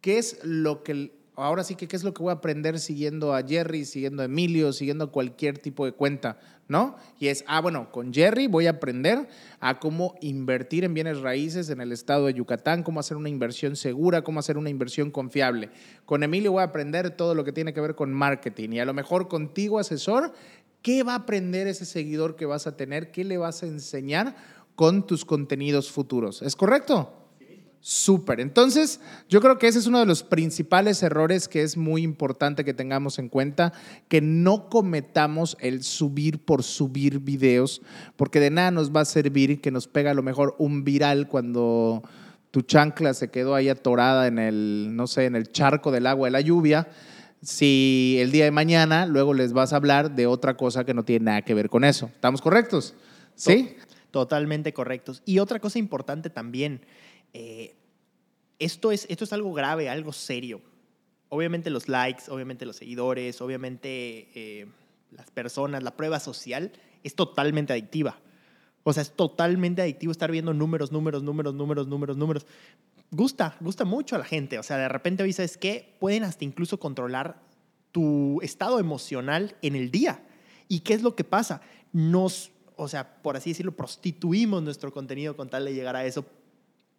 ¿Qué 0.00 0.16
es 0.16 0.38
lo 0.42 0.82
que 0.82 1.19
ahora 1.42 1.64
sí 1.64 1.74
que 1.74 1.88
qué 1.88 1.96
es 1.96 2.04
lo 2.04 2.14
que 2.14 2.22
voy 2.22 2.30
a 2.30 2.34
aprender 2.34 2.78
siguiendo 2.78 3.34
a 3.34 3.42
Jerry, 3.42 3.84
siguiendo 3.84 4.22
a 4.22 4.26
Emilio, 4.26 4.72
siguiendo 4.72 5.10
cualquier 5.10 5.58
tipo 5.58 5.84
de 5.84 5.92
cuenta, 5.92 6.38
¿no? 6.68 6.96
Y 7.18 7.28
es, 7.28 7.44
ah, 7.46 7.60
bueno, 7.60 7.90
con 7.90 8.12
Jerry 8.12 8.46
voy 8.46 8.66
a 8.66 8.70
aprender 8.70 9.28
a 9.58 9.78
cómo 9.78 10.14
invertir 10.20 10.84
en 10.84 10.94
bienes 10.94 11.20
raíces 11.20 11.70
en 11.70 11.80
el 11.80 11.92
estado 11.92 12.26
de 12.26 12.34
Yucatán, 12.34 12.82
cómo 12.82 13.00
hacer 13.00 13.16
una 13.16 13.28
inversión 13.28 13.76
segura, 13.76 14.22
cómo 14.22 14.40
hacer 14.40 14.56
una 14.56 14.70
inversión 14.70 15.10
confiable. 15.10 15.70
Con 16.04 16.22
Emilio 16.22 16.52
voy 16.52 16.62
a 16.62 16.66
aprender 16.66 17.10
todo 17.10 17.34
lo 17.34 17.44
que 17.44 17.52
tiene 17.52 17.72
que 17.72 17.80
ver 17.80 17.94
con 17.94 18.12
marketing 18.12 18.70
y 18.70 18.80
a 18.80 18.84
lo 18.84 18.94
mejor 18.94 19.28
contigo, 19.28 19.78
asesor, 19.78 20.32
¿qué 20.82 21.02
va 21.02 21.12
a 21.12 21.16
aprender 21.16 21.66
ese 21.66 21.86
seguidor 21.86 22.36
que 22.36 22.46
vas 22.46 22.66
a 22.66 22.76
tener? 22.76 23.10
¿Qué 23.10 23.24
le 23.24 23.38
vas 23.38 23.62
a 23.62 23.66
enseñar 23.66 24.36
con 24.74 25.06
tus 25.06 25.24
contenidos 25.24 25.90
futuros? 25.90 26.42
¿Es 26.42 26.56
correcto? 26.56 27.19
Súper. 27.82 28.40
Entonces, 28.40 29.00
yo 29.30 29.40
creo 29.40 29.58
que 29.58 29.66
ese 29.66 29.78
es 29.78 29.86
uno 29.86 30.00
de 30.00 30.06
los 30.06 30.22
principales 30.22 31.02
errores 31.02 31.48
que 31.48 31.62
es 31.62 31.78
muy 31.78 32.02
importante 32.02 32.64
que 32.64 32.74
tengamos 32.74 33.18
en 33.18 33.30
cuenta, 33.30 33.72
que 34.08 34.20
no 34.20 34.68
cometamos 34.68 35.56
el 35.60 35.82
subir 35.82 36.44
por 36.44 36.62
subir 36.62 37.20
videos, 37.20 37.80
porque 38.16 38.38
de 38.38 38.50
nada 38.50 38.70
nos 38.70 38.94
va 38.94 39.00
a 39.00 39.06
servir 39.06 39.62
que 39.62 39.70
nos 39.70 39.88
pega 39.88 40.10
a 40.10 40.14
lo 40.14 40.22
mejor 40.22 40.54
un 40.58 40.84
viral 40.84 41.26
cuando 41.26 42.02
tu 42.50 42.62
chancla 42.62 43.14
se 43.14 43.30
quedó 43.30 43.54
ahí 43.54 43.70
atorada 43.70 44.26
en 44.26 44.38
el, 44.38 44.90
no 44.92 45.06
sé, 45.06 45.24
en 45.24 45.34
el 45.34 45.50
charco 45.50 45.90
del 45.90 46.06
agua 46.06 46.26
de 46.26 46.32
la 46.32 46.40
lluvia. 46.42 46.88
Si 47.42 48.18
el 48.20 48.30
día 48.30 48.44
de 48.44 48.50
mañana 48.50 49.06
luego 49.06 49.32
les 49.32 49.54
vas 49.54 49.72
a 49.72 49.76
hablar 49.76 50.14
de 50.14 50.26
otra 50.26 50.58
cosa 50.58 50.84
que 50.84 50.92
no 50.92 51.04
tiene 51.04 51.24
nada 51.24 51.42
que 51.42 51.54
ver 51.54 51.70
con 51.70 51.84
eso. 51.84 52.10
¿Estamos 52.12 52.42
correctos? 52.42 52.94
¿Sí? 53.34 53.76
Totalmente 54.10 54.74
correctos. 54.74 55.22
Y 55.24 55.38
otra 55.38 55.60
cosa 55.60 55.78
importante 55.78 56.28
también, 56.28 56.82
eh, 57.32 57.76
esto, 58.58 58.92
es, 58.92 59.06
esto 59.08 59.24
es 59.24 59.32
algo 59.32 59.52
grave, 59.52 59.88
algo 59.88 60.12
serio. 60.12 60.60
Obviamente 61.28 61.70
los 61.70 61.88
likes, 61.88 62.24
obviamente 62.28 62.66
los 62.66 62.76
seguidores, 62.76 63.40
obviamente 63.40 64.28
eh, 64.34 64.66
las 65.10 65.30
personas, 65.30 65.82
la 65.82 65.96
prueba 65.96 66.20
social 66.20 66.72
es 67.02 67.14
totalmente 67.14 67.72
adictiva. 67.72 68.18
O 68.82 68.92
sea, 68.92 69.02
es 69.02 69.12
totalmente 69.12 69.82
adictivo 69.82 70.12
estar 70.12 70.30
viendo 70.30 70.54
números, 70.54 70.90
números, 70.90 71.22
números, 71.22 71.54
números, 71.54 71.86
números, 71.86 72.16
números. 72.16 72.46
Gusta, 73.10 73.56
gusta 73.60 73.84
mucho 73.84 74.16
a 74.16 74.18
la 74.18 74.24
gente. 74.24 74.58
O 74.58 74.62
sea, 74.62 74.76
de 74.78 74.88
repente 74.88 75.22
hoy 75.22 75.32
sabes 75.32 75.56
que 75.56 75.96
pueden 76.00 76.24
hasta 76.24 76.44
incluso 76.44 76.78
controlar 76.80 77.40
tu 77.92 78.40
estado 78.42 78.78
emocional 78.78 79.56
en 79.62 79.76
el 79.76 79.90
día. 79.90 80.24
¿Y 80.68 80.80
qué 80.80 80.94
es 80.94 81.02
lo 81.02 81.14
que 81.14 81.24
pasa? 81.24 81.60
Nos, 81.92 82.52
o 82.76 82.88
sea, 82.88 83.22
por 83.22 83.36
así 83.36 83.50
decirlo, 83.50 83.72
prostituimos 83.72 84.62
nuestro 84.62 84.92
contenido 84.92 85.36
con 85.36 85.48
tal 85.50 85.64
de 85.64 85.74
llegar 85.74 85.96
a 85.96 86.04
eso 86.04 86.24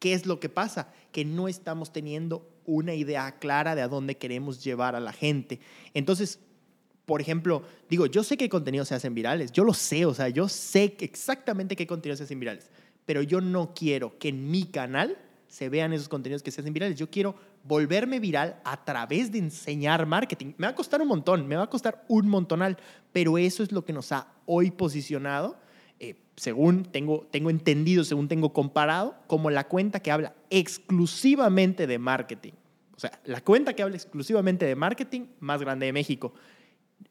¿Qué 0.02 0.14
es 0.14 0.26
lo 0.26 0.40
que 0.40 0.50
pasa? 0.50 0.88
Que 1.12 1.24
no 1.24 1.48
estamos 1.48 1.94
teniendo 1.94 2.50
una 2.66 2.96
idea 2.96 3.38
clara 3.38 3.76
de 3.76 3.84
a 3.84 3.88
dónde 3.88 4.18
queremos 4.18 4.64
llevar 4.64 4.96
a 4.96 5.00
la 5.00 5.14
gente. 5.14 5.60
Entonces, 5.94 6.40
por 7.06 7.22
ejemplo, 7.22 7.62
digo, 7.88 8.08
yo 8.08 8.24
sé 8.24 8.36
qué 8.36 8.50
contenidos 8.50 8.88
se 8.88 8.96
hacen 8.96 9.14
virales, 9.14 9.52
yo 9.52 9.64
lo 9.64 9.76
sé, 9.76 10.08
o 10.08 10.14
sea, 10.16 10.28
yo 10.30 10.50
sé 10.50 10.96
exactamente 11.02 11.76
qué 11.76 11.86
contenidos 11.86 12.18
se 12.18 12.24
hacen 12.24 12.40
virales, 12.40 12.72
pero 13.06 13.22
yo 13.22 13.42
no 13.42 13.76
quiero 13.76 14.18
que 14.18 14.30
en 14.30 14.50
mi 14.50 14.64
canal 14.64 15.20
se 15.48 15.70
vean 15.70 15.94
esos 15.94 16.10
contenidos 16.10 16.42
que 16.42 16.50
se 16.50 16.62
hacen 16.62 16.74
virales. 16.74 16.98
Yo 16.98 17.12
quiero 17.12 17.36
volverme 17.64 18.20
viral 18.20 18.60
a 18.64 18.84
través 18.84 19.32
de 19.32 19.38
enseñar 19.38 20.08
marketing. 20.08 20.54
Me 20.58 20.66
va 20.66 20.72
a 20.72 20.76
costar 20.76 21.00
un 21.00 21.10
montón, 21.10 21.48
me 21.48 21.58
va 21.58 21.66
a 21.66 21.70
costar 21.70 22.06
un 22.08 22.28
montonal, 22.28 22.76
pero 23.12 23.38
eso 23.38 23.62
es 23.62 23.72
lo 23.72 23.86
que 23.86 23.94
nos 23.94 24.12
ha 24.12 24.34
hoy 24.48 24.72
posicionado 24.72 25.60
eh, 26.04 26.16
según 26.36 26.84
tengo, 26.84 27.28
tengo 27.30 27.52
entendido, 27.52 28.04
según 28.04 28.28
tengo 28.28 28.54
comparado, 28.54 29.16
como 29.28 29.52
la 29.52 29.68
cuenta 29.68 30.00
que 30.00 30.10
habla 30.10 30.34
exclusivamente 30.50 31.86
de 31.86 32.00
marketing. 32.00 32.54
O 32.96 33.00
sea, 33.00 33.22
la 33.24 33.42
cuenta 33.42 33.76
que 33.76 33.84
habla 33.84 33.98
exclusivamente 33.98 34.66
de 34.66 34.76
marketing 34.76 35.28
más 35.40 35.62
grande 35.62 35.86
de 35.86 35.94
México. 35.94 36.34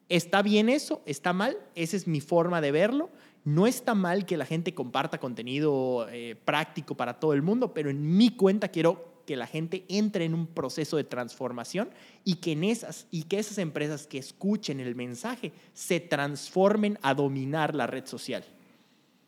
¿Está 0.09 0.41
bien 0.41 0.67
eso? 0.67 1.01
¿Está 1.05 1.31
mal? 1.31 1.57
Esa 1.73 1.95
es 1.95 2.05
mi 2.05 2.19
forma 2.19 2.59
de 2.59 2.73
verlo. 2.73 3.09
No 3.45 3.65
está 3.65 3.95
mal 3.95 4.25
que 4.25 4.35
la 4.35 4.45
gente 4.45 4.73
comparta 4.73 5.19
contenido 5.19 6.07
eh, 6.11 6.35
práctico 6.43 6.95
para 6.95 7.17
todo 7.17 7.31
el 7.31 7.41
mundo, 7.41 7.73
pero 7.73 7.89
en 7.89 8.17
mi 8.17 8.31
cuenta 8.31 8.67
quiero 8.67 9.23
que 9.25 9.37
la 9.37 9.47
gente 9.47 9.85
entre 9.87 10.25
en 10.25 10.33
un 10.33 10.47
proceso 10.47 10.97
de 10.97 11.05
transformación 11.05 11.91
y 12.25 12.35
que, 12.35 12.51
en 12.51 12.65
esas, 12.65 13.07
y 13.09 13.23
que 13.23 13.39
esas 13.39 13.57
empresas 13.57 14.05
que 14.05 14.17
escuchen 14.17 14.81
el 14.81 14.95
mensaje 14.95 15.53
se 15.73 16.01
transformen 16.01 16.99
a 17.01 17.13
dominar 17.13 17.73
la 17.73 17.87
red 17.87 18.05
social. 18.05 18.43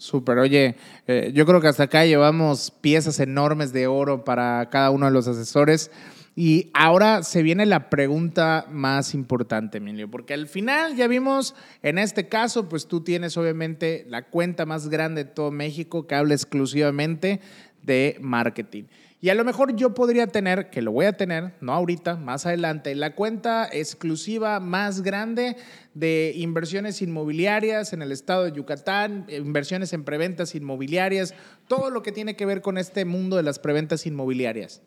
Súper, 0.03 0.37
oye, 0.37 0.75
eh, 1.07 1.31
yo 1.33 1.45
creo 1.45 1.61
que 1.61 1.69
hasta 1.69 1.83
acá 1.83 2.03
llevamos 2.03 2.71
piezas 2.71 3.21
enormes 3.21 3.71
de 3.71 3.87
oro 3.87 4.25
para 4.25 4.69
cada 4.69 4.89
uno 4.89 5.05
de 5.05 5.13
los 5.13 5.29
asesores. 5.29 5.91
Y 6.35 6.71
ahora 6.73 7.23
se 7.23 7.41
viene 7.41 7.65
la 7.65 7.89
pregunta 7.89 8.65
más 8.69 9.13
importante, 9.13 9.77
Emilio, 9.77 10.11
porque 10.11 10.33
al 10.33 10.49
final 10.49 10.97
ya 10.97 11.07
vimos, 11.07 11.55
en 11.83 11.99
este 11.99 12.27
caso, 12.27 12.67
pues 12.67 12.85
tú 12.87 12.99
tienes 12.99 13.37
obviamente 13.37 14.05
la 14.09 14.23
cuenta 14.23 14.65
más 14.65 14.89
grande 14.89 15.23
de 15.23 15.31
todo 15.31 15.51
México 15.51 16.05
que 16.05 16.15
habla 16.15 16.33
exclusivamente 16.33 17.39
de 17.81 18.17
marketing. 18.19 18.83
Y 19.23 19.29
a 19.29 19.35
lo 19.35 19.45
mejor 19.45 19.73
yo 19.77 19.93
podría 19.93 20.27
tener, 20.27 20.69
que 20.69 20.81
lo 20.81 20.91
voy 20.91 21.05
a 21.05 21.15
tener, 21.15 21.53
no 21.61 21.71
ahorita, 21.71 22.17
más 22.17 22.45
adelante, 22.45 22.93
la 22.93 23.15
cuenta 23.15 23.69
exclusiva 23.71 24.59
más 24.59 25.01
grande 25.01 25.55
de 25.93 26.33
inversiones 26.35 27.01
inmobiliarias 27.01 27.93
en 27.93 28.01
el 28.01 28.11
estado 28.11 28.43
de 28.43 28.51
Yucatán, 28.51 29.25
inversiones 29.29 29.93
en 29.93 30.03
preventas 30.03 30.55
inmobiliarias, 30.55 31.35
todo 31.69 31.89
lo 31.89 32.03
que 32.03 32.11
tiene 32.11 32.35
que 32.35 32.45
ver 32.45 32.59
con 32.59 32.77
este 32.77 33.05
mundo 33.05 33.37
de 33.37 33.43
las 33.43 33.59
preventas 33.59 34.05
inmobiliarias. 34.05 34.81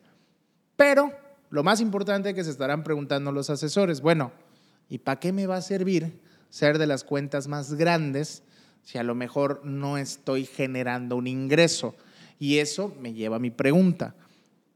Pero 0.76 1.12
lo 1.48 1.64
más 1.64 1.80
importante 1.80 2.34
que 2.34 2.44
se 2.44 2.50
estarán 2.50 2.84
preguntando 2.84 3.32
los 3.32 3.48
asesores, 3.48 4.02
bueno, 4.02 4.32
¿y 4.90 4.98
para 4.98 5.18
qué 5.18 5.32
me 5.32 5.46
va 5.46 5.56
a 5.56 5.62
servir 5.62 6.20
ser 6.50 6.76
de 6.76 6.86
las 6.86 7.04
cuentas 7.04 7.48
más 7.48 7.72
grandes 7.72 8.42
si 8.82 8.98
a 8.98 9.02
lo 9.02 9.14
mejor 9.14 9.62
no 9.64 9.96
estoy 9.96 10.44
generando 10.44 11.16
un 11.16 11.26
ingreso? 11.26 11.94
Y 12.38 12.58
eso 12.58 12.94
me 13.00 13.14
lleva 13.14 13.36
a 13.36 13.38
mi 13.38 13.50
pregunta. 13.50 14.14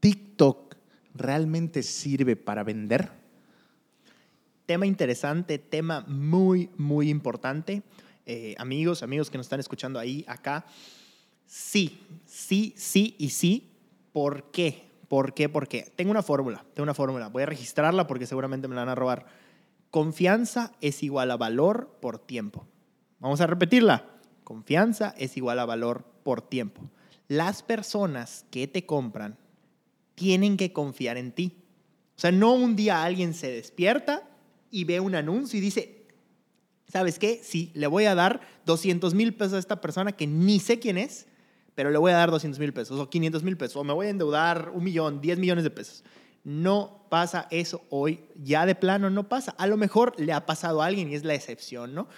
¿TikTok 0.00 0.76
realmente 1.14 1.82
sirve 1.82 2.36
para 2.36 2.64
vender? 2.64 3.10
Tema 4.66 4.86
interesante, 4.86 5.58
tema 5.58 6.04
muy, 6.06 6.70
muy 6.76 7.10
importante. 7.10 7.82
Eh, 8.26 8.54
amigos, 8.58 9.02
amigos 9.02 9.30
que 9.30 9.38
nos 9.38 9.46
están 9.46 9.60
escuchando 9.60 9.98
ahí, 9.98 10.24
acá. 10.28 10.64
Sí, 11.46 12.00
sí, 12.24 12.74
sí 12.76 13.16
y 13.18 13.30
sí. 13.30 13.70
¿Por 14.12 14.50
qué? 14.50 14.90
¿Por 15.08 15.34
qué? 15.34 15.48
Porque 15.48 15.92
tengo 15.96 16.12
una 16.12 16.22
fórmula, 16.22 16.64
tengo 16.74 16.84
una 16.84 16.94
fórmula. 16.94 17.28
Voy 17.28 17.42
a 17.42 17.46
registrarla 17.46 18.06
porque 18.06 18.26
seguramente 18.26 18.68
me 18.68 18.76
la 18.76 18.82
van 18.82 18.90
a 18.90 18.94
robar. 18.94 19.26
Confianza 19.90 20.72
es 20.80 21.02
igual 21.02 21.32
a 21.32 21.36
valor 21.36 21.98
por 22.00 22.18
tiempo. 22.18 22.66
Vamos 23.18 23.40
a 23.40 23.48
repetirla. 23.48 24.06
Confianza 24.44 25.14
es 25.18 25.36
igual 25.36 25.58
a 25.58 25.64
valor 25.64 26.04
por 26.22 26.42
tiempo. 26.42 26.88
Las 27.26 27.62
personas 27.62 28.46
que 28.50 28.68
te 28.68 28.86
compran 28.86 29.36
tienen 30.20 30.58
que 30.58 30.70
confiar 30.70 31.16
en 31.16 31.32
ti. 31.32 31.56
O 32.14 32.20
sea, 32.20 32.30
no 32.30 32.52
un 32.52 32.76
día 32.76 33.02
alguien 33.02 33.32
se 33.32 33.50
despierta 33.50 34.28
y 34.70 34.84
ve 34.84 35.00
un 35.00 35.14
anuncio 35.14 35.58
y 35.58 35.62
dice, 35.62 36.04
¿sabes 36.92 37.18
qué? 37.18 37.40
Sí, 37.42 37.70
le 37.72 37.86
voy 37.86 38.04
a 38.04 38.14
dar 38.14 38.42
200 38.66 39.14
mil 39.14 39.34
pesos 39.34 39.54
a 39.54 39.58
esta 39.58 39.80
persona 39.80 40.12
que 40.12 40.26
ni 40.26 40.60
sé 40.60 40.78
quién 40.78 40.98
es, 40.98 41.26
pero 41.74 41.88
le 41.88 41.96
voy 41.96 42.12
a 42.12 42.16
dar 42.16 42.30
200 42.30 42.60
mil 42.60 42.74
pesos 42.74 43.00
o 43.00 43.08
500 43.08 43.42
mil 43.42 43.56
pesos 43.56 43.76
o 43.76 43.84
me 43.84 43.94
voy 43.94 44.08
a 44.08 44.10
endeudar 44.10 44.70
un 44.74 44.84
millón, 44.84 45.22
10 45.22 45.38
millones 45.38 45.64
de 45.64 45.70
pesos. 45.70 46.04
No 46.44 47.06
pasa 47.08 47.48
eso 47.50 47.86
hoy, 47.88 48.20
ya 48.36 48.66
de 48.66 48.74
plano 48.74 49.08
no 49.08 49.26
pasa. 49.26 49.52
A 49.52 49.66
lo 49.66 49.78
mejor 49.78 50.12
le 50.20 50.34
ha 50.34 50.44
pasado 50.44 50.82
a 50.82 50.86
alguien 50.86 51.10
y 51.10 51.14
es 51.14 51.24
la 51.24 51.32
excepción, 51.32 51.94
¿no? 51.94 52.08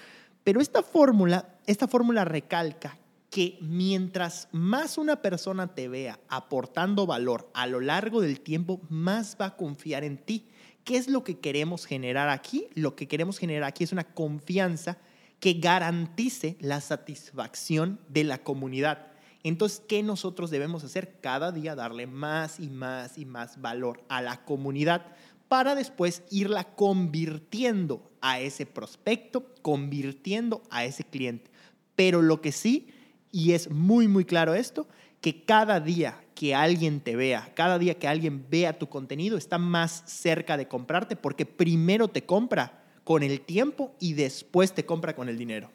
Pero 0.43 0.61
esta 0.61 0.83
fórmula, 0.83 1.55
esta 1.69 1.87
fórmula 1.87 2.25
recalca 2.25 2.99
que 3.33 3.57
mientras 3.63 4.49
más 4.53 4.99
una 4.99 5.23
persona 5.23 5.75
te 5.75 5.89
vea 5.89 6.21
aportando 6.29 7.07
valor 7.07 7.51
a 7.55 7.67
lo 7.67 7.81
largo 7.81 8.21
del 8.21 8.41
tiempo, 8.41 8.83
más 8.91 9.39
va 9.41 9.47
a 9.47 9.57
confiar 9.57 10.05
en 10.05 10.19
ti. 10.19 10.45
¿Qué 10.85 10.99
es 10.99 11.09
lo 11.09 11.25
que 11.25 11.39
queremos 11.39 11.87
generar 11.87 12.29
aquí? 12.29 12.67
Lo 12.75 12.95
que 12.95 13.09
queremos 13.09 13.39
generar 13.39 13.65
aquí 13.65 13.85
es 13.85 13.93
una 13.93 14.05
confianza 14.05 14.99
que 15.41 15.55
garantice 15.55 16.59
la 16.61 16.83
satisfacción 16.83 18.01
de 18.11 18.25
la 18.25 18.45
comunidad. 18.45 19.07
Entonces, 19.43 19.83
¿qué 19.89 20.03
nosotros 20.03 20.51
debemos 20.51 20.85
hacer? 20.85 21.19
Cada 21.23 21.53
día 21.53 21.75
darle 21.75 22.07
más 22.07 22.61
y 22.61 22.69
más 22.69 23.17
y 23.17 23.25
más 23.25 23.63
valor 23.63 24.05
a 24.11 24.21
la 24.21 24.45
comunidad 24.45 25.07
para 25.49 25.75
después 25.75 26.23
irla 26.31 26.65
convirtiendo 26.75 28.13
a 28.21 28.41
ese 28.41 28.67
prospecto, 28.67 29.55
convirtiendo 29.63 30.63
a 30.69 30.85
ese 30.85 31.05
cliente. 31.05 31.51
Pero 31.97 32.21
lo 32.21 32.43
que 32.43 32.53
sí, 32.53 32.92
y 33.33 33.53
es 33.53 33.71
muy, 33.71 34.07
muy 34.07 34.25
claro 34.25 34.55
esto, 34.55 34.87
que 35.21 35.45
cada 35.45 35.81
día 35.81 36.23
que 36.35 36.55
alguien 36.55 37.01
te 37.01 37.17
vea, 37.17 37.51
cada 37.55 37.79
día 37.79 37.99
que 37.99 38.07
alguien 38.07 38.45
vea 38.51 38.79
tu 38.79 38.89
contenido, 38.89 39.39
está 39.39 39.59
más 39.59 40.03
cerca 40.07 40.57
de 40.57 40.69
comprarte 40.69 41.17
porque 41.17 41.47
primero 41.47 42.09
te 42.09 42.25
compra 42.25 42.83
con 43.05 43.23
el 43.23 43.41
tiempo 43.41 43.95
y 43.99 44.13
después 44.15 44.73
te 44.73 44.85
compra 44.85 45.15
con 45.15 45.29
el 45.29 45.39
dinero. 45.39 45.71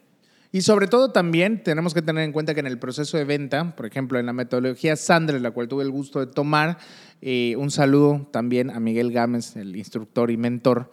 Y 0.52 0.62
sobre 0.62 0.88
todo 0.88 1.12
también 1.12 1.62
tenemos 1.64 1.94
que 1.94 2.02
tener 2.02 2.24
en 2.24 2.32
cuenta 2.32 2.54
que 2.54 2.62
en 2.62 2.68
el 2.68 2.80
proceso 2.80 3.18
de 3.18 3.26
venta, 3.26 3.76
por 3.76 3.86
ejemplo, 3.86 4.18
en 4.18 4.26
la 4.26 4.34
metodología 4.34 4.96
Sandre, 4.96 5.40
la 5.40 5.52
cual 5.52 5.68
tuve 5.68 5.84
el 5.84 5.92
gusto 5.92 6.20
de 6.20 6.28
tomar, 6.28 6.78
eh, 7.22 7.56
un 7.58 7.70
saludo 7.70 8.28
también 8.32 8.70
a 8.70 8.80
Miguel 8.80 9.12
Gámez, 9.12 9.56
el 9.58 9.76
instructor 9.76 10.32
y 10.32 10.38
mentor, 10.38 10.90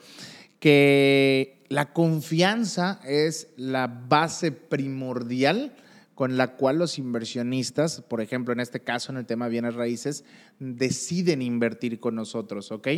que 0.58 1.62
la 1.68 1.92
confianza 1.92 3.00
es 3.04 3.48
la 3.56 3.86
base 3.86 4.50
primordial 4.50 5.72
con 6.14 6.36
la 6.36 6.56
cual 6.56 6.78
los 6.78 6.98
inversionistas, 6.98 8.00
por 8.02 8.20
ejemplo, 8.20 8.52
en 8.52 8.60
este 8.60 8.80
caso, 8.80 9.10
en 9.10 9.18
el 9.18 9.26
tema 9.26 9.46
de 9.46 9.50
bienes 9.50 9.74
raíces, 9.74 10.24
deciden 10.60 11.42
invertir 11.42 11.98
con 11.98 12.14
nosotros, 12.14 12.70
¿ok? 12.70 12.88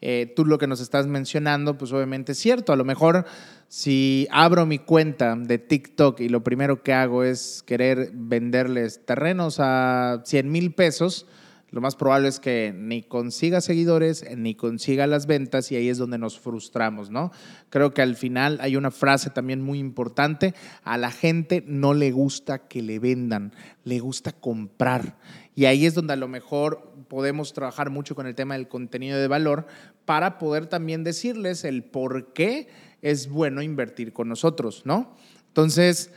Eh, 0.00 0.32
tú 0.36 0.44
lo 0.44 0.58
que 0.58 0.66
nos 0.66 0.80
estás 0.80 1.06
mencionando, 1.06 1.78
pues 1.78 1.92
obviamente 1.92 2.32
es 2.32 2.38
cierto. 2.38 2.72
A 2.72 2.76
lo 2.76 2.84
mejor 2.84 3.24
si 3.68 4.28
abro 4.30 4.66
mi 4.66 4.78
cuenta 4.78 5.34
de 5.34 5.58
TikTok 5.58 6.20
y 6.20 6.28
lo 6.28 6.44
primero 6.44 6.82
que 6.82 6.92
hago 6.92 7.24
es 7.24 7.62
querer 7.66 8.10
venderles 8.12 9.04
terrenos 9.04 9.56
a 9.60 10.22
100 10.24 10.50
mil 10.50 10.74
pesos, 10.74 11.26
lo 11.70 11.82
más 11.82 11.96
probable 11.96 12.28
es 12.28 12.40
que 12.40 12.72
ni 12.74 13.02
consiga 13.02 13.60
seguidores, 13.60 14.24
ni 14.36 14.54
consiga 14.54 15.06
las 15.06 15.26
ventas 15.26 15.70
y 15.70 15.76
ahí 15.76 15.88
es 15.90 15.98
donde 15.98 16.16
nos 16.16 16.38
frustramos, 16.38 17.10
¿no? 17.10 17.30
Creo 17.68 17.92
que 17.92 18.00
al 18.00 18.16
final 18.16 18.58
hay 18.62 18.76
una 18.76 18.90
frase 18.90 19.28
también 19.28 19.60
muy 19.60 19.78
importante, 19.78 20.54
a 20.82 20.96
la 20.96 21.10
gente 21.10 21.62
no 21.66 21.92
le 21.92 22.10
gusta 22.10 22.68
que 22.68 22.80
le 22.80 22.98
vendan, 22.98 23.52
le 23.84 24.00
gusta 24.00 24.32
comprar. 24.32 25.18
Y 25.54 25.66
ahí 25.66 25.84
es 25.84 25.94
donde 25.94 26.14
a 26.14 26.16
lo 26.16 26.28
mejor 26.28 26.94
podemos 27.08 27.52
trabajar 27.52 27.90
mucho 27.90 28.14
con 28.14 28.26
el 28.26 28.34
tema 28.34 28.54
del 28.54 28.68
contenido 28.68 29.18
de 29.18 29.28
valor 29.28 29.66
para 30.06 30.38
poder 30.38 30.66
también 30.66 31.04
decirles 31.04 31.64
el 31.64 31.84
por 31.84 32.32
qué 32.32 32.68
es 33.02 33.28
bueno 33.28 33.60
invertir 33.60 34.12
con 34.14 34.28
nosotros, 34.28 34.82
¿no? 34.86 35.16
Entonces, 35.48 36.12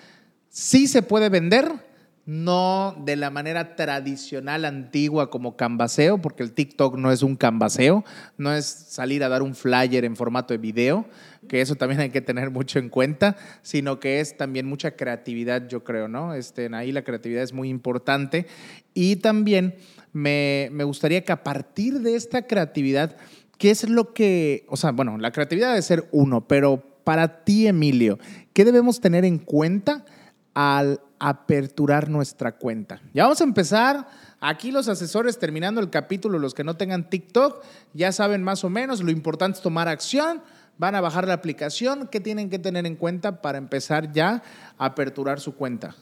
sí 0.48 0.88
se 0.88 1.02
puede 1.02 1.30
vender, 1.30 1.91
no 2.26 2.96
de 3.04 3.16
la 3.16 3.30
manera 3.30 3.76
tradicional, 3.76 4.66
antigua 4.66 5.30
como 5.30 5.56
canvaseo, 5.56 6.20
porque 6.20 6.44
el 6.44 6.52
TikTok 6.52 6.96
no 6.98 7.12
es 7.12 7.24
un 7.24 7.36
canvaseo, 7.36 8.06
no 8.38 8.54
es 8.54 8.66
salir 8.66 9.24
a 9.24 9.30
dar 9.30 9.42
un 9.42 9.56
flyer 9.56 10.06
en 10.06 10.16
formato 10.16 10.54
de 10.54 10.60
video, 10.60 11.06
que 11.48 11.62
eso 11.62 11.76
también 11.76 12.00
hay 12.00 12.10
que 12.12 12.22
tener 12.22 12.52
mucho 12.52 12.80
en 12.80 12.90
cuenta, 12.90 13.36
sino 13.64 14.00
que 14.00 14.20
es 14.20 14.38
también 14.38 14.68
mucha 14.68 14.96
creatividad, 14.96 15.68
yo 15.68 15.84
creo, 15.84 16.08
¿no? 16.08 16.34
Este, 16.34 16.70
ahí 16.74 16.92
la 16.92 17.04
creatividad 17.04 17.44
es 17.44 17.54
muy 17.54 17.70
importante 17.70 18.46
y 18.94 19.16
también 19.18 19.76
me, 20.14 20.70
me 20.72 20.84
gustaría 20.84 21.24
que 21.24 21.32
a 21.32 21.44
partir 21.44 22.02
de 22.02 22.16
esta 22.16 22.46
creatividad, 22.46 23.18
¿qué 23.58 23.72
es 23.72 23.90
lo 23.90 24.14
que, 24.14 24.66
o 24.70 24.78
sea, 24.78 24.92
bueno, 24.92 25.18
la 25.18 25.32
creatividad 25.32 25.70
debe 25.70 25.82
ser 25.82 26.08
uno, 26.12 26.48
pero 26.48 26.84
para 27.04 27.44
ti, 27.44 27.66
Emilio, 27.68 28.20
¿qué 28.54 28.64
debemos 28.64 29.02
tener 29.02 29.26
en 29.26 29.40
cuenta 29.40 30.06
al 30.54 31.00
aperturar 31.22 32.10
nuestra 32.10 32.54
cuenta. 32.54 33.00
Ya 33.14 33.24
vamos 33.24 33.42
a 33.42 33.44
empezar. 33.44 34.08
Aquí 34.40 34.72
los 34.72 34.88
asesores 34.88 35.38
terminando 35.38 35.80
el 35.80 35.92
capítulo, 35.92 36.40
los 36.40 36.56
que 36.56 36.64
no 36.64 36.78
tengan 36.78 37.12
TikTok, 37.12 37.64
ya 37.94 38.12
saben 38.12 38.42
más 38.42 38.64
o 38.64 38.72
menos, 38.72 39.04
lo 39.04 39.12
importante 39.12 39.58
es 39.58 39.62
tomar 39.62 39.88
acción, 39.88 40.42
van 40.80 40.96
a 40.96 41.02
bajar 41.02 41.28
la 41.28 41.36
aplicación, 41.36 42.08
¿qué 42.12 42.20
tienen 42.20 42.50
que 42.50 42.58
tener 42.58 42.88
en 42.88 42.96
cuenta 42.96 43.44
para 43.44 43.60
empezar 43.60 44.12
ya 44.12 44.42
a 44.80 44.86
aperturar 44.86 45.40
su 45.40 45.54
cuenta? 45.54 45.96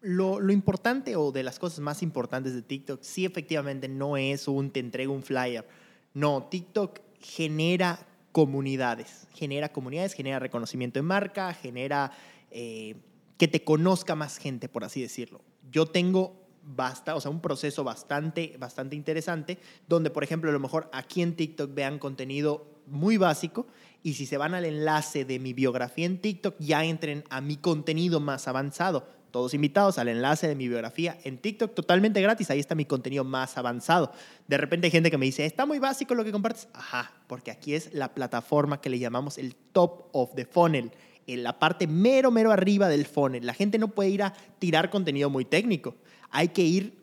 Lo, 0.00 0.38
lo, 0.38 0.52
importante 0.52 1.16
o 1.16 1.32
de 1.32 1.42
las 1.42 1.58
cosas 1.58 1.80
más 1.80 2.00
importantes 2.00 2.54
de 2.54 2.62
TikTok, 2.62 3.02
sí 3.02 3.24
efectivamente 3.24 3.88
no 3.88 4.16
es 4.16 4.46
un 4.46 4.70
te 4.70 4.78
entrego 4.78 5.12
un 5.12 5.24
flyer. 5.24 5.66
No, 6.14 6.44
TikTok 6.48 7.00
genera 7.20 7.98
comunidades, 8.30 9.26
genera 9.34 9.70
comunidades, 9.70 10.14
genera 10.14 10.38
reconocimiento 10.38 11.00
de 11.00 11.02
marca, 11.02 11.52
genera 11.52 12.12
eh, 12.52 12.94
que 13.40 13.48
te 13.48 13.64
conozca 13.64 14.14
más 14.14 14.36
gente, 14.36 14.68
por 14.68 14.84
así 14.84 15.00
decirlo. 15.00 15.40
Yo 15.72 15.86
tengo 15.86 16.46
basta, 16.62 17.14
o 17.14 17.22
sea, 17.22 17.30
un 17.30 17.40
proceso 17.40 17.82
bastante, 17.82 18.54
bastante 18.58 18.96
interesante, 18.96 19.56
donde, 19.88 20.10
por 20.10 20.22
ejemplo, 20.22 20.50
a 20.50 20.52
lo 20.52 20.60
mejor 20.60 20.90
aquí 20.92 21.22
en 21.22 21.34
TikTok 21.34 21.72
vean 21.72 21.98
contenido 21.98 22.66
muy 22.86 23.16
básico 23.16 23.66
y 24.02 24.12
si 24.12 24.26
se 24.26 24.36
van 24.36 24.52
al 24.52 24.66
enlace 24.66 25.24
de 25.24 25.38
mi 25.38 25.54
biografía 25.54 26.04
en 26.04 26.20
TikTok, 26.20 26.56
ya 26.58 26.84
entren 26.84 27.24
a 27.30 27.40
mi 27.40 27.56
contenido 27.56 28.20
más 28.20 28.46
avanzado. 28.46 29.08
Todos 29.30 29.54
invitados 29.54 29.96
al 29.96 30.08
enlace 30.08 30.46
de 30.46 30.54
mi 30.54 30.68
biografía 30.68 31.18
en 31.24 31.38
TikTok, 31.38 31.72
totalmente 31.72 32.20
gratis. 32.20 32.50
Ahí 32.50 32.60
está 32.60 32.74
mi 32.74 32.84
contenido 32.84 33.24
más 33.24 33.56
avanzado. 33.56 34.12
De 34.48 34.58
repente 34.58 34.88
hay 34.88 34.90
gente 34.90 35.10
que 35.10 35.16
me 35.16 35.24
dice, 35.24 35.46
está 35.46 35.64
muy 35.64 35.78
básico 35.78 36.14
lo 36.14 36.24
que 36.24 36.32
compartes. 36.32 36.68
Ajá, 36.74 37.14
porque 37.26 37.50
aquí 37.50 37.72
es 37.72 37.94
la 37.94 38.12
plataforma 38.12 38.82
que 38.82 38.90
le 38.90 38.98
llamamos 38.98 39.38
el 39.38 39.54
top 39.54 40.10
of 40.12 40.34
the 40.34 40.44
funnel 40.44 40.92
en 41.34 41.42
la 41.42 41.58
parte 41.58 41.86
mero, 41.86 42.30
mero 42.30 42.52
arriba 42.52 42.88
del 42.88 43.06
funnel. 43.06 43.46
La 43.46 43.54
gente 43.54 43.78
no 43.78 43.88
puede 43.88 44.10
ir 44.10 44.22
a 44.22 44.32
tirar 44.58 44.90
contenido 44.90 45.30
muy 45.30 45.44
técnico. 45.44 45.96
Hay 46.30 46.48
que 46.48 46.62
ir 46.62 46.98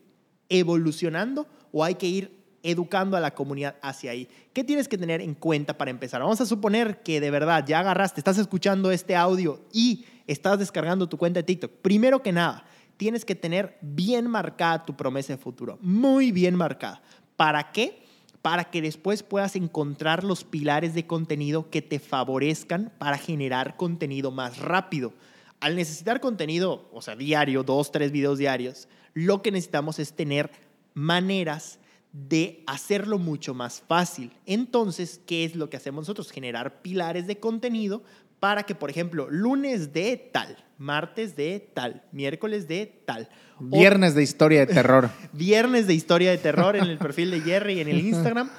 evolucionando 0.49 1.47
o 1.71 1.83
hay 1.83 1.95
que 1.95 2.07
ir 2.07 2.37
educando 2.63 3.15
a 3.15 3.19
la 3.19 3.33
comunidad 3.33 3.75
hacia 3.81 4.11
ahí. 4.11 4.27
¿Qué 4.53 4.63
tienes 4.63 4.87
que 4.87 4.97
tener 4.97 5.21
en 5.21 5.35
cuenta 5.35 5.77
para 5.77 5.91
empezar? 5.91 6.21
Vamos 6.21 6.41
a 6.41 6.45
suponer 6.45 7.01
que 7.01 7.21
de 7.21 7.31
verdad 7.31 7.65
ya 7.65 7.79
agarraste, 7.79 8.19
estás 8.19 8.37
escuchando 8.37 8.91
este 8.91 9.15
audio 9.15 9.61
y 9.71 10.05
estás 10.25 10.59
descargando 10.59 11.07
tu 11.07 11.17
cuenta 11.17 11.39
de 11.39 11.43
TikTok. 11.43 11.71
Primero 11.81 12.21
que 12.21 12.31
nada, 12.31 12.65
tienes 12.97 13.23
que 13.23 13.35
tener 13.35 13.77
bien 13.81 14.27
marcada 14.27 14.85
tu 14.85 14.97
promesa 14.97 15.33
de 15.33 15.37
futuro, 15.37 15.77
muy 15.81 16.31
bien 16.31 16.55
marcada. 16.55 17.01
¿Para 17.35 17.71
qué? 17.71 18.06
Para 18.41 18.65
que 18.65 18.81
después 18.81 19.23
puedas 19.23 19.55
encontrar 19.55 20.23
los 20.23 20.43
pilares 20.43 20.93
de 20.93 21.07
contenido 21.07 21.69
que 21.69 21.81
te 21.81 21.99
favorezcan 21.99 22.93
para 22.97 23.17
generar 23.17 23.77
contenido 23.77 24.31
más 24.31 24.59
rápido. 24.59 25.13
Al 25.59 25.75
necesitar 25.75 26.19
contenido, 26.19 26.87
o 26.93 27.01
sea, 27.01 27.15
diario, 27.15 27.63
dos, 27.63 27.91
tres 27.91 28.11
videos 28.11 28.37
diarios, 28.37 28.87
lo 29.13 29.41
que 29.41 29.51
necesitamos 29.51 29.99
es 29.99 30.13
tener 30.13 30.51
maneras 30.93 31.79
de 32.13 32.63
hacerlo 32.67 33.19
mucho 33.19 33.53
más 33.53 33.81
fácil. 33.81 34.31
Entonces, 34.45 35.19
¿qué 35.25 35.43
es 35.43 35.55
lo 35.55 35.69
que 35.69 35.77
hacemos 35.77 36.03
nosotros? 36.03 36.31
Generar 36.31 36.81
pilares 36.81 37.27
de 37.27 37.39
contenido 37.39 38.03
para 38.39 38.63
que, 38.63 38.75
por 38.75 38.89
ejemplo, 38.89 39.27
lunes 39.29 39.93
de 39.93 40.17
tal, 40.31 40.63
martes 40.77 41.35
de 41.35 41.69
tal, 41.73 42.03
miércoles 42.11 42.67
de 42.67 43.01
tal, 43.05 43.29
Viernes 43.59 44.13
de 44.13 44.23
historia 44.23 44.59
de 44.59 44.73
terror. 44.73 45.09
Viernes 45.33 45.87
de 45.87 45.93
historia 45.93 46.31
de 46.31 46.37
terror 46.37 46.75
en 46.75 46.83
el 46.83 46.97
perfil 46.97 47.31
de 47.31 47.41
Jerry 47.41 47.79
en 47.79 47.87
el 47.87 48.05
Instagram. 48.05 48.49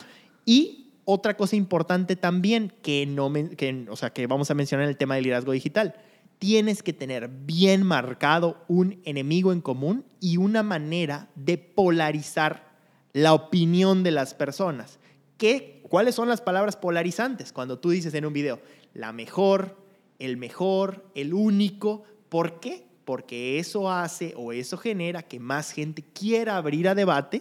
Y 0.44 0.92
otra 1.04 1.36
cosa 1.36 1.56
importante 1.56 2.16
también 2.16 2.72
que, 2.82 3.06
no, 3.06 3.32
que, 3.32 3.86
o 3.88 3.96
sea, 3.96 4.10
que 4.10 4.26
vamos 4.26 4.50
a 4.50 4.54
mencionar 4.54 4.84
en 4.84 4.90
el 4.90 4.96
tema 4.96 5.14
del 5.14 5.24
liderazgo 5.24 5.52
digital. 5.52 5.94
Tienes 6.38 6.82
que 6.82 6.92
tener 6.92 7.28
bien 7.28 7.84
marcado 7.84 8.64
un 8.68 9.00
enemigo 9.04 9.52
en 9.52 9.60
común 9.60 10.04
y 10.20 10.36
una 10.36 10.62
manera 10.62 11.28
de 11.34 11.58
polarizar 11.58 12.68
la 13.12 13.34
opinión 13.34 14.02
de 14.02 14.10
las 14.10 14.34
personas. 14.34 14.98
¿Qué, 15.36 15.82
¿Cuáles 15.88 16.14
son 16.14 16.28
las 16.28 16.40
palabras 16.40 16.76
polarizantes? 16.76 17.52
Cuando 17.52 17.78
tú 17.78 17.90
dices 17.90 18.14
en 18.14 18.26
un 18.26 18.32
video, 18.32 18.60
la 18.94 19.12
mejor, 19.12 19.76
el 20.18 20.36
mejor, 20.36 21.04
el 21.14 21.34
único. 21.34 22.04
¿Por 22.28 22.60
qué? 22.60 22.88
porque 23.08 23.58
eso 23.58 23.90
hace 23.90 24.34
o 24.36 24.52
eso 24.52 24.76
genera 24.76 25.22
que 25.22 25.40
más 25.40 25.70
gente 25.70 26.04
quiera 26.12 26.58
abrir 26.58 26.88
a 26.88 26.94
debate 26.94 27.40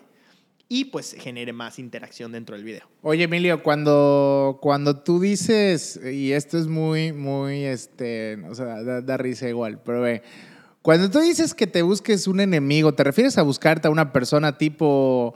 y 0.70 0.86
pues 0.86 1.14
genere 1.20 1.52
más 1.52 1.78
interacción 1.78 2.32
dentro 2.32 2.56
del 2.56 2.64
video. 2.64 2.84
Oye, 3.02 3.26
Emilio, 3.26 3.62
cuando, 3.62 4.60
cuando 4.62 5.02
tú 5.02 5.20
dices, 5.20 6.00
y 6.02 6.32
esto 6.32 6.58
es 6.58 6.68
muy, 6.68 7.12
muy, 7.12 7.66
este, 7.66 8.38
o 8.50 8.56
sea, 8.56 8.82
da, 8.82 9.18
risa 9.18 9.50
igual, 9.50 9.82
pero 9.84 10.00
ve, 10.00 10.24
cuando 10.82 11.12
tú 11.12 11.20
dices 11.20 11.54
que 11.54 11.68
te 11.68 11.82
busques 11.82 12.28
un 12.28 12.40
enemigo, 12.40 12.94
¿te 12.94 13.04
refieres 13.04 13.38
a 13.38 13.42
buscarte 13.42 13.90
a 13.90 13.92
una 13.92 14.14
persona 14.14 14.58
tipo 14.58 15.36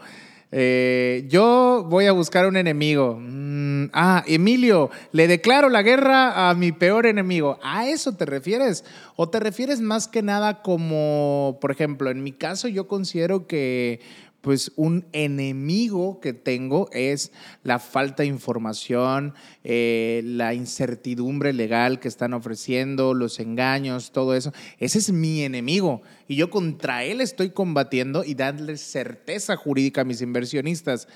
eh, 0.51 1.25
yo 1.29 1.85
voy 1.89 2.07
a 2.07 2.11
buscar 2.11 2.45
un 2.45 2.57
enemigo. 2.57 3.17
Mm, 3.19 3.85
ah, 3.93 4.23
Emilio, 4.27 4.89
le 5.13 5.27
declaro 5.27 5.69
la 5.69 5.81
guerra 5.81 6.49
a 6.49 6.53
mi 6.53 6.71
peor 6.71 7.05
enemigo. 7.05 7.57
¿A 7.63 7.87
eso 7.87 8.15
te 8.15 8.25
refieres? 8.25 8.83
¿O 9.15 9.29
te 9.29 9.39
refieres 9.39 9.79
más 9.79 10.07
que 10.07 10.21
nada 10.21 10.61
como, 10.61 11.57
por 11.61 11.71
ejemplo, 11.71 12.09
en 12.09 12.21
mi 12.21 12.33
caso 12.33 12.67
yo 12.67 12.87
considero 12.87 13.47
que 13.47 14.01
pues 14.41 14.71
un 14.75 15.05
enemigo 15.13 16.19
que 16.19 16.33
tengo 16.33 16.89
es 16.91 17.31
la 17.63 17.79
falta 17.79 18.23
de 18.23 18.27
información, 18.27 19.35
eh, 19.63 20.21
la 20.25 20.53
incertidumbre 20.53 21.53
legal 21.53 21.99
que 21.99 22.07
están 22.07 22.33
ofreciendo, 22.33 23.13
los 23.13 23.39
engaños, 23.39 24.11
todo 24.11 24.35
eso. 24.35 24.51
Ese 24.79 24.97
es 24.97 25.11
mi 25.11 25.43
enemigo 25.43 26.01
y 26.27 26.35
yo 26.35 26.49
contra 26.49 27.03
él 27.03 27.21
estoy 27.21 27.51
combatiendo 27.51 28.23
y 28.23 28.33
darle 28.33 28.77
certeza 28.77 29.55
jurídica 29.55 30.01
a 30.01 30.05
mis 30.05 30.21
inversionistas. 30.21 31.07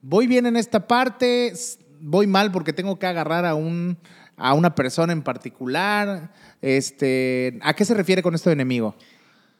Voy 0.00 0.26
bien 0.26 0.46
en 0.46 0.56
esta 0.56 0.88
parte, 0.88 1.52
voy 2.00 2.26
mal 2.26 2.50
porque 2.50 2.72
tengo 2.72 2.98
que 2.98 3.06
agarrar 3.06 3.44
a, 3.44 3.54
un, 3.54 3.98
a 4.36 4.54
una 4.54 4.74
persona 4.74 5.12
en 5.12 5.22
particular. 5.22 6.32
Este, 6.62 7.58
¿A 7.62 7.74
qué 7.74 7.84
se 7.84 7.94
refiere 7.94 8.22
con 8.22 8.34
esto 8.34 8.48
de 8.50 8.54
enemigo? 8.54 8.96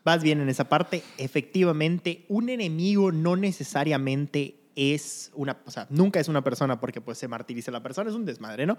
Vas 0.05 0.23
bien 0.23 0.41
en 0.41 0.49
esa 0.49 0.69
parte. 0.69 1.03
Efectivamente, 1.19 2.25
un 2.29 2.49
enemigo 2.49 3.12
no 3.12 3.37
necesariamente 3.37 4.57
es 4.75 5.31
una, 5.35 5.59
o 5.67 5.71
sea, 5.71 5.87
nunca 5.91 6.19
es 6.19 6.29
una 6.29 6.43
persona 6.43 6.81
porque 6.81 7.01
pues 7.01 7.19
se 7.19 7.29
martiriza 7.29 7.71
la 7.71 7.83
persona, 7.83 8.11
es 8.11 8.17
un 8.17 8.25
desmadre, 8.25 8.67
¿no? 8.67 8.79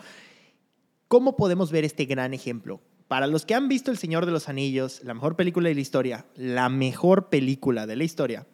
¿Cómo 1.07 1.37
podemos 1.37 1.71
ver 1.71 1.85
este 1.85 2.05
gran 2.05 2.33
ejemplo? 2.33 2.81
Para 3.07 3.27
los 3.27 3.45
que 3.45 3.53
han 3.53 3.67
visto 3.67 3.91
El 3.91 3.97
Señor 3.97 4.25
de 4.25 4.31
los 4.31 4.49
Anillos, 4.49 5.01
la 5.03 5.13
mejor 5.13 5.35
película 5.35 5.69
de 5.69 5.75
la 5.75 5.81
historia, 5.81 6.25
la 6.35 6.69
mejor 6.69 7.29
película 7.29 7.85
de 7.85 7.95
la 7.95 8.03
historia, 8.03 8.47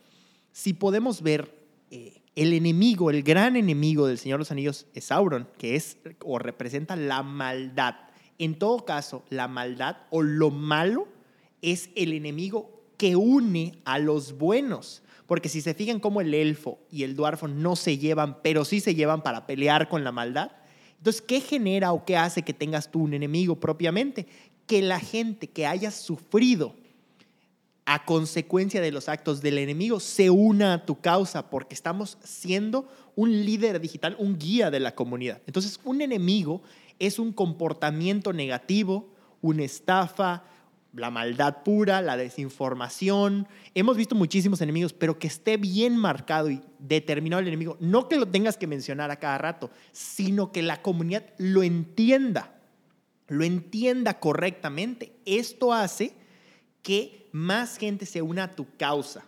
si 0.52 0.74
podemos 0.74 1.22
ver 1.22 1.56
eh, 1.92 2.22
el 2.36 2.54
enemigo, 2.54 3.10
el 3.10 3.24
gran 3.24 3.56
enemigo 3.56 4.08
del 4.08 4.18
Señor 4.18 4.40
de 4.40 4.42
los 4.42 4.52
Anillos 4.52 4.88
es 4.94 5.06
Sauron, 5.06 5.48
que 5.58 5.76
es 5.76 5.98
o 6.24 6.40
representa 6.40 6.96
la 6.96 7.24
maldad. 7.24 7.96
En 8.38 8.58
todo 8.60 8.86
caso, 8.86 9.24
la 9.30 9.48
maldad 9.48 9.98
o 10.10 10.22
lo 10.22 10.50
malo 10.50 11.08
es 11.62 11.90
el 11.96 12.14
enemigo 12.14 12.84
que 12.98 13.16
une 13.16 13.80
a 13.86 14.00
los 14.00 14.38
buenos. 14.38 15.04
Porque 15.26 15.50
si 15.50 15.62
se 15.62 15.74
fijan 15.74 16.00
cómo 16.00 16.22
el 16.22 16.34
elfo 16.34 16.80
y 16.92 17.04
el 17.04 17.16
duarfo 17.16 17.48
no 17.48 17.76
se 17.76 17.98
llevan, 17.98 18.42
pero 18.42 18.66
sí 18.66 18.80
se 18.80 18.96
llevan 18.96 19.22
para 19.22 19.46
pelear 19.46 19.88
con 19.88 20.04
la 20.04 20.12
maldad, 20.12 20.52
entonces, 21.00 21.22
¿qué 21.22 21.40
genera 21.40 21.94
o 21.94 22.04
qué 22.04 22.18
hace 22.18 22.44
que 22.44 22.54
tengas 22.54 22.92
tú 22.92 23.04
un 23.04 23.14
enemigo 23.14 23.60
propiamente? 23.60 24.28
Que 24.68 24.82
la 24.82 25.00
gente 25.00 25.48
que 25.48 25.66
haya 25.66 25.92
sufrido 25.92 26.76
a 27.86 28.06
consecuencia 28.06 28.82
de 28.82 28.92
los 28.92 29.08
actos 29.08 29.42
del 29.42 29.58
enemigo 29.58 30.00
se 30.02 30.30
una 30.30 30.74
a 30.74 30.86
tu 30.86 31.00
causa 31.00 31.50
porque 31.50 31.74
estamos 31.74 32.18
siendo 32.22 32.88
un 33.16 33.32
líder 33.46 33.80
digital, 33.80 34.16
un 34.20 34.38
guía 34.38 34.70
de 34.70 34.82
la 34.82 34.94
comunidad. 34.94 35.42
Entonces, 35.48 35.80
un 35.86 36.02
enemigo 36.02 36.62
es 37.00 37.18
un 37.18 37.32
comportamiento 37.32 38.34
negativo, 38.34 39.10
una 39.42 39.64
estafa, 39.64 40.44
la 40.94 41.12
maldad 41.12 41.64
pura, 41.64 42.02
la 42.02 42.18
desinformación. 42.18 43.48
Hemos 43.76 43.98
visto 43.98 44.16
muchísimos 44.16 44.62
enemigos, 44.62 44.94
pero 44.94 45.20
que 45.20 45.28
esté 45.28 45.58
bien 45.58 45.96
marcado 45.96 46.50
y 46.50 46.62
determinado 46.80 47.42
el 47.42 47.48
enemigo. 47.48 47.78
No 47.80 48.08
que 48.10 48.18
lo 48.18 48.28
tengas 48.28 48.58
que 48.58 48.68
mencionar 48.68 49.12
a 49.12 49.18
cada 49.18 49.38
rato, 49.38 49.70
sino 49.92 50.52
que 50.52 50.62
la 50.62 50.82
comunidad 50.82 51.26
lo 51.38 51.64
entienda, 51.64 52.56
lo 53.28 53.44
entienda 53.44 54.20
correctamente. 54.20 55.14
Esto 55.26 55.74
hace 55.74 56.14
que 56.82 57.30
más 57.32 57.78
gente 57.78 58.06
se 58.06 58.22
una 58.22 58.46
a 58.46 58.52
tu 58.52 58.68
causa. 58.78 59.24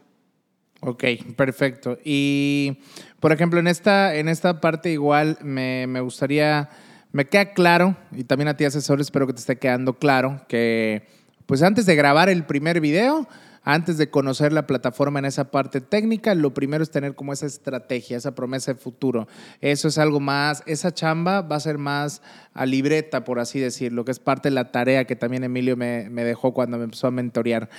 Ok, 0.84 1.04
perfecto. 1.36 2.00
Y, 2.04 2.80
por 3.20 3.32
ejemplo, 3.32 3.60
en 3.60 3.68
esta, 3.68 4.16
en 4.16 4.28
esta 4.28 4.60
parte 4.60 4.92
igual 4.92 5.38
me, 5.44 5.86
me 5.86 6.02
gustaría, 6.02 6.70
me 7.12 7.26
queda 7.26 7.54
claro, 7.54 7.96
y 8.12 8.24
también 8.24 8.48
a 8.48 8.58
ti 8.58 8.66
asesor, 8.66 9.00
espero 9.00 9.28
que 9.28 9.34
te 9.34 9.42
esté 9.42 9.60
quedando 9.60 10.00
claro, 10.00 10.42
que 10.48 11.06
pues 11.46 11.62
antes 11.64 11.86
de 11.86 11.96
grabar 11.96 12.30
el 12.30 12.46
primer 12.46 12.82
video, 12.82 13.28
antes 13.64 13.98
de 13.98 14.10
conocer 14.10 14.54
la 14.54 14.66
plataforma 14.66 15.20
en 15.20 15.26
esa 15.26 15.52
parte 15.52 15.82
técnica, 15.82 16.34
lo 16.34 16.54
primero 16.54 16.84
es 16.84 16.90
tener 16.90 17.14
como 17.14 17.32
esa 17.32 17.46
estrategia, 17.46 18.18
esa 18.18 18.34
promesa 18.34 18.74
de 18.74 18.80
futuro. 18.80 19.28
Eso 19.60 19.88
es 19.88 19.98
algo 19.98 20.20
más, 20.20 20.64
esa 20.66 20.94
chamba 20.94 21.42
va 21.42 21.58
a 21.58 21.60
ser 21.60 21.78
más 21.78 22.24
a 22.54 22.66
libreta, 22.66 23.24
por 23.24 23.40
así 23.40 23.60
decirlo, 23.60 24.04
que 24.04 24.12
es 24.12 24.20
parte 24.20 24.50
de 24.50 24.56
la 24.56 24.72
tarea 24.72 25.06
que 25.06 25.16
también 25.16 25.44
Emilio 25.44 25.78
me, 25.78 26.10
dejó 26.10 26.54
cuando 26.54 26.78
me 26.78 26.86
empezó 26.86 27.08
a 27.08 27.12
mentorear. 27.12 27.70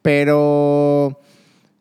Pero 0.00 1.20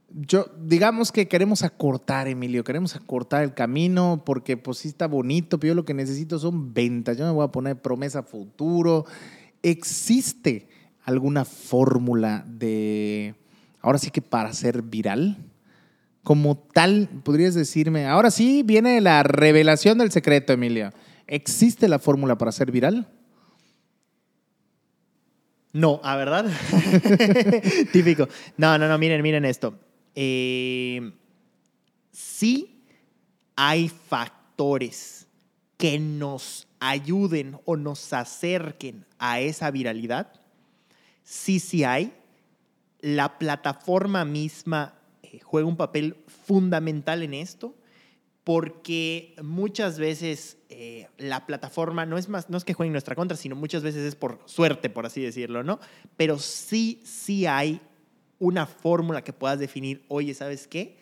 yo, 0.10 0.48
digamos 0.60 1.12
que 1.12 1.28
queremos 1.28 1.64
acortar, 1.64 2.28
Emilio, 2.28 2.64
queremos 2.64 2.96
acortar 2.96 3.44
el 3.44 3.54
camino 3.54 4.24
porque 4.26 4.58
pues 4.58 4.80
sí 4.80 4.88
está 4.88 5.06
bonito, 5.06 5.60
pero 5.60 5.70
yo 5.70 5.76
lo 5.76 5.86
que 5.86 5.94
necesito 5.94 6.40
son 6.40 6.74
ventas. 6.74 7.16
Yo 7.16 7.26
me 7.26 7.32
voy 7.32 7.46
a 7.46 7.52
poner 7.52 7.80
promesa 7.80 8.24
futuro. 8.24 9.06
Existe 9.62 10.68
alguna 11.04 11.46
fórmula 11.46 12.44
de, 12.48 13.36
ahora 13.82 13.98
sí 13.98 14.12
que 14.12 14.22
para 14.22 14.54
ser 14.54 14.82
viral? 14.82 15.38
Como 16.24 16.58
tal, 16.58 17.10
podrías 17.24 17.56
decirme, 17.56 18.06
ahora 18.06 18.30
sí 18.30 18.64
viene 18.64 19.02
la 19.02 19.24
revelación 19.24 19.98
del 19.98 20.12
secreto, 20.12 20.54
Emilia. 20.54 20.94
¿Existe 21.28 21.88
la 21.88 21.98
fórmula 21.98 22.38
para 22.38 22.52
ser 22.52 22.72
viral? 22.72 23.08
No, 25.74 26.02
¿a 26.04 26.16
verdad? 26.18 26.46
Típico. 27.94 28.28
No, 28.58 28.78
no, 28.78 28.88
no, 28.88 28.98
miren, 28.98 29.22
miren 29.22 29.46
esto. 29.46 29.80
Eh, 30.16 31.14
sí 32.12 32.84
hay 33.56 33.90
factores 33.90 35.28
que 35.78 36.00
nos 36.00 36.68
ayuden 36.80 37.58
o 37.66 37.78
nos 37.78 38.12
acerquen 38.12 39.06
a 39.18 39.40
esa 39.40 39.72
viralidad, 39.72 40.41
hay. 41.86 42.14
La 43.00 43.38
plataforma 43.40 44.26
misma 44.26 44.96
eh, 45.24 45.40
juega 45.44 45.68
un 45.68 45.78
papel 45.78 46.18
fundamental 46.28 47.24
en 47.24 47.34
esto 47.34 47.76
porque 48.44 49.36
muchas 49.44 50.00
veces 50.00 50.58
eh, 50.70 51.08
la 51.18 51.46
plataforma 51.46 52.06
no 52.06 52.18
es 52.18 52.28
más, 52.28 52.50
no 52.50 52.58
es 52.58 52.64
que 52.64 52.74
juegue 52.74 52.88
en 52.88 52.94
nuestra 52.94 53.16
contra, 53.16 53.38
sino 53.38 53.56
muchas 53.56 53.84
veces 53.84 54.04
es 54.04 54.16
por 54.16 54.40
suerte, 54.46 54.90
por 54.90 55.06
así 55.06 55.22
decirlo, 55.22 55.64
¿no? 55.64 55.80
Pero 56.18 56.40
sí, 56.40 57.02
sí 57.04 57.46
hay 57.46 57.80
una 58.40 58.66
fórmula 58.66 59.24
que 59.24 59.34
puedas 59.34 59.60
definir, 59.60 60.04
oye, 60.08 60.34
¿sabes 60.34 60.68
qué? 60.68 60.98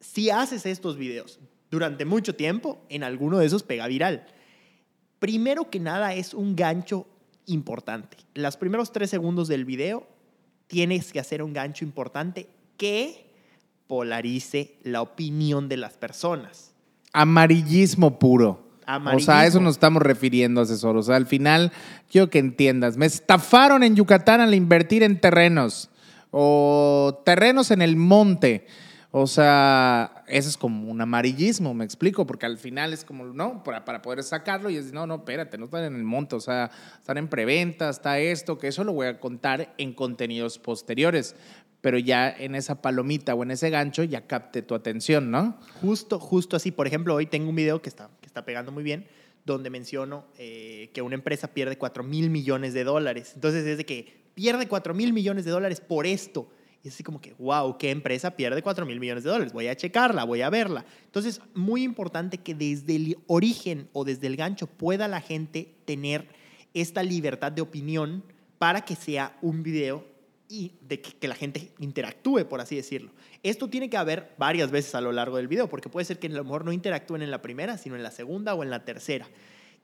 Si 0.00 0.28
haces 0.28 0.66
estos 0.66 0.96
videos 0.96 1.40
durante 1.70 2.04
mucho 2.04 2.34
tiempo, 2.34 2.84
en 2.88 3.04
alguno 3.04 3.38
de 3.38 3.46
esos 3.46 3.62
pega 3.62 3.86
viral. 3.86 4.26
Primero 5.18 5.70
que 5.70 5.80
nada 5.80 6.14
es 6.14 6.34
un 6.34 6.56
gancho 6.56 7.06
importante. 7.52 8.16
Los 8.34 8.56
primeros 8.56 8.92
tres 8.92 9.10
segundos 9.10 9.48
del 9.48 9.64
video 9.64 10.06
tienes 10.66 11.12
que 11.12 11.20
hacer 11.20 11.42
un 11.42 11.52
gancho 11.52 11.84
importante 11.84 12.48
que 12.76 13.30
polarice 13.86 14.76
la 14.84 15.02
opinión 15.02 15.68
de 15.68 15.76
las 15.76 15.94
personas. 15.94 16.72
Amarillismo 17.12 18.18
puro. 18.18 18.70
O 19.12 19.20
sea, 19.20 19.40
a 19.40 19.46
eso 19.46 19.60
nos 19.60 19.74
estamos 19.74 20.02
refiriendo, 20.02 20.60
asesor. 20.60 20.96
O 20.96 21.02
sea, 21.02 21.16
al 21.16 21.26
final, 21.26 21.72
quiero 22.10 22.30
que 22.30 22.38
entiendas. 22.38 22.96
Me 22.96 23.06
estafaron 23.06 23.82
en 23.82 23.94
Yucatán 23.94 24.40
al 24.40 24.54
invertir 24.54 25.02
en 25.02 25.20
terrenos 25.20 25.90
o 26.30 27.22
terrenos 27.24 27.70
en 27.70 27.82
el 27.82 27.96
monte. 27.96 28.66
O 29.12 29.26
sea, 29.26 30.19
eso 30.30 30.48
es 30.48 30.56
como 30.56 30.90
un 30.90 31.00
amarillismo, 31.00 31.74
me 31.74 31.84
explico, 31.84 32.26
porque 32.26 32.46
al 32.46 32.58
final 32.58 32.92
es 32.92 33.04
como, 33.04 33.24
no, 33.24 33.62
para, 33.62 33.84
para 33.84 34.00
poder 34.02 34.22
sacarlo 34.22 34.70
y 34.70 34.76
es, 34.76 34.92
no, 34.92 35.06
no, 35.06 35.16
espérate, 35.16 35.58
no 35.58 35.66
están 35.66 35.84
en 35.84 35.96
el 35.96 36.04
monte, 36.04 36.36
o 36.36 36.40
sea, 36.40 36.70
están 36.98 37.18
en 37.18 37.28
preventa, 37.28 37.88
está 37.88 38.18
esto, 38.18 38.58
que 38.58 38.68
eso 38.68 38.84
lo 38.84 38.92
voy 38.92 39.08
a 39.08 39.18
contar 39.18 39.74
en 39.78 39.92
contenidos 39.92 40.58
posteriores, 40.58 41.34
pero 41.80 41.98
ya 41.98 42.30
en 42.30 42.54
esa 42.54 42.82
palomita 42.82 43.34
o 43.34 43.42
en 43.42 43.50
ese 43.50 43.70
gancho 43.70 44.04
ya 44.04 44.26
capte 44.26 44.62
tu 44.62 44.74
atención, 44.74 45.30
¿no? 45.30 45.58
Justo, 45.80 46.18
justo 46.18 46.56
así. 46.56 46.70
Por 46.70 46.86
ejemplo, 46.86 47.14
hoy 47.14 47.26
tengo 47.26 47.48
un 47.48 47.56
video 47.56 47.80
que 47.80 47.88
está, 47.88 48.10
que 48.20 48.26
está 48.26 48.44
pegando 48.44 48.70
muy 48.70 48.82
bien, 48.82 49.06
donde 49.46 49.70
menciono 49.70 50.26
eh, 50.38 50.90
que 50.92 51.02
una 51.02 51.14
empresa 51.14 51.48
pierde 51.48 51.78
4 51.78 52.02
mil 52.04 52.30
millones 52.30 52.74
de 52.74 52.84
dólares. 52.84 53.32
Entonces 53.34 53.66
es 53.66 53.78
de 53.78 53.86
que 53.86 54.30
pierde 54.34 54.68
4 54.68 54.94
mil 54.94 55.12
millones 55.12 55.44
de 55.44 55.50
dólares 55.50 55.80
por 55.80 56.06
esto 56.06 56.50
y 56.82 56.88
así 56.88 57.02
como 57.02 57.20
que, 57.20 57.34
wow, 57.34 57.76
¿qué 57.76 57.90
empresa 57.90 58.30
pierde 58.30 58.62
4 58.62 58.86
mil 58.86 58.98
millones 58.98 59.22
de 59.24 59.30
dólares? 59.30 59.52
Voy 59.52 59.68
a 59.68 59.76
checarla, 59.76 60.24
voy 60.24 60.40
a 60.40 60.48
verla. 60.48 60.86
Entonces, 61.04 61.40
muy 61.54 61.82
importante 61.82 62.38
que 62.38 62.54
desde 62.54 62.96
el 62.96 63.18
origen 63.26 63.88
o 63.92 64.04
desde 64.04 64.26
el 64.26 64.36
gancho 64.36 64.66
pueda 64.66 65.06
la 65.06 65.20
gente 65.20 65.74
tener 65.84 66.28
esta 66.72 67.02
libertad 67.02 67.52
de 67.52 67.60
opinión 67.60 68.24
para 68.58 68.80
que 68.82 68.96
sea 68.96 69.36
un 69.42 69.62
video 69.62 70.06
y 70.48 70.72
de 70.80 71.00
que, 71.00 71.28
la 71.28 71.34
gente 71.34 71.70
interactúe, 71.78 72.48
por 72.48 72.60
así 72.60 72.76
decirlo. 72.76 73.12
Esto 73.42 73.68
tiene 73.68 73.90
que 73.90 73.98
haber 73.98 74.34
varias 74.38 74.70
veces 74.70 74.94
a 74.94 75.00
lo 75.00 75.12
largo 75.12 75.36
del 75.36 75.48
video, 75.48 75.68
porque 75.68 75.90
puede 75.90 76.06
ser 76.06 76.18
que 76.18 76.28
a 76.28 76.30
lo 76.30 76.44
mejor 76.44 76.64
no 76.64 76.72
interactúen 76.72 77.22
en 77.22 77.30
la 77.30 77.42
primera, 77.42 77.76
sino 77.76 77.94
en 77.94 78.02
la 78.02 78.10
segunda 78.10 78.54
o 78.54 78.62
en 78.62 78.70
la 78.70 78.84
tercera. 78.84 79.28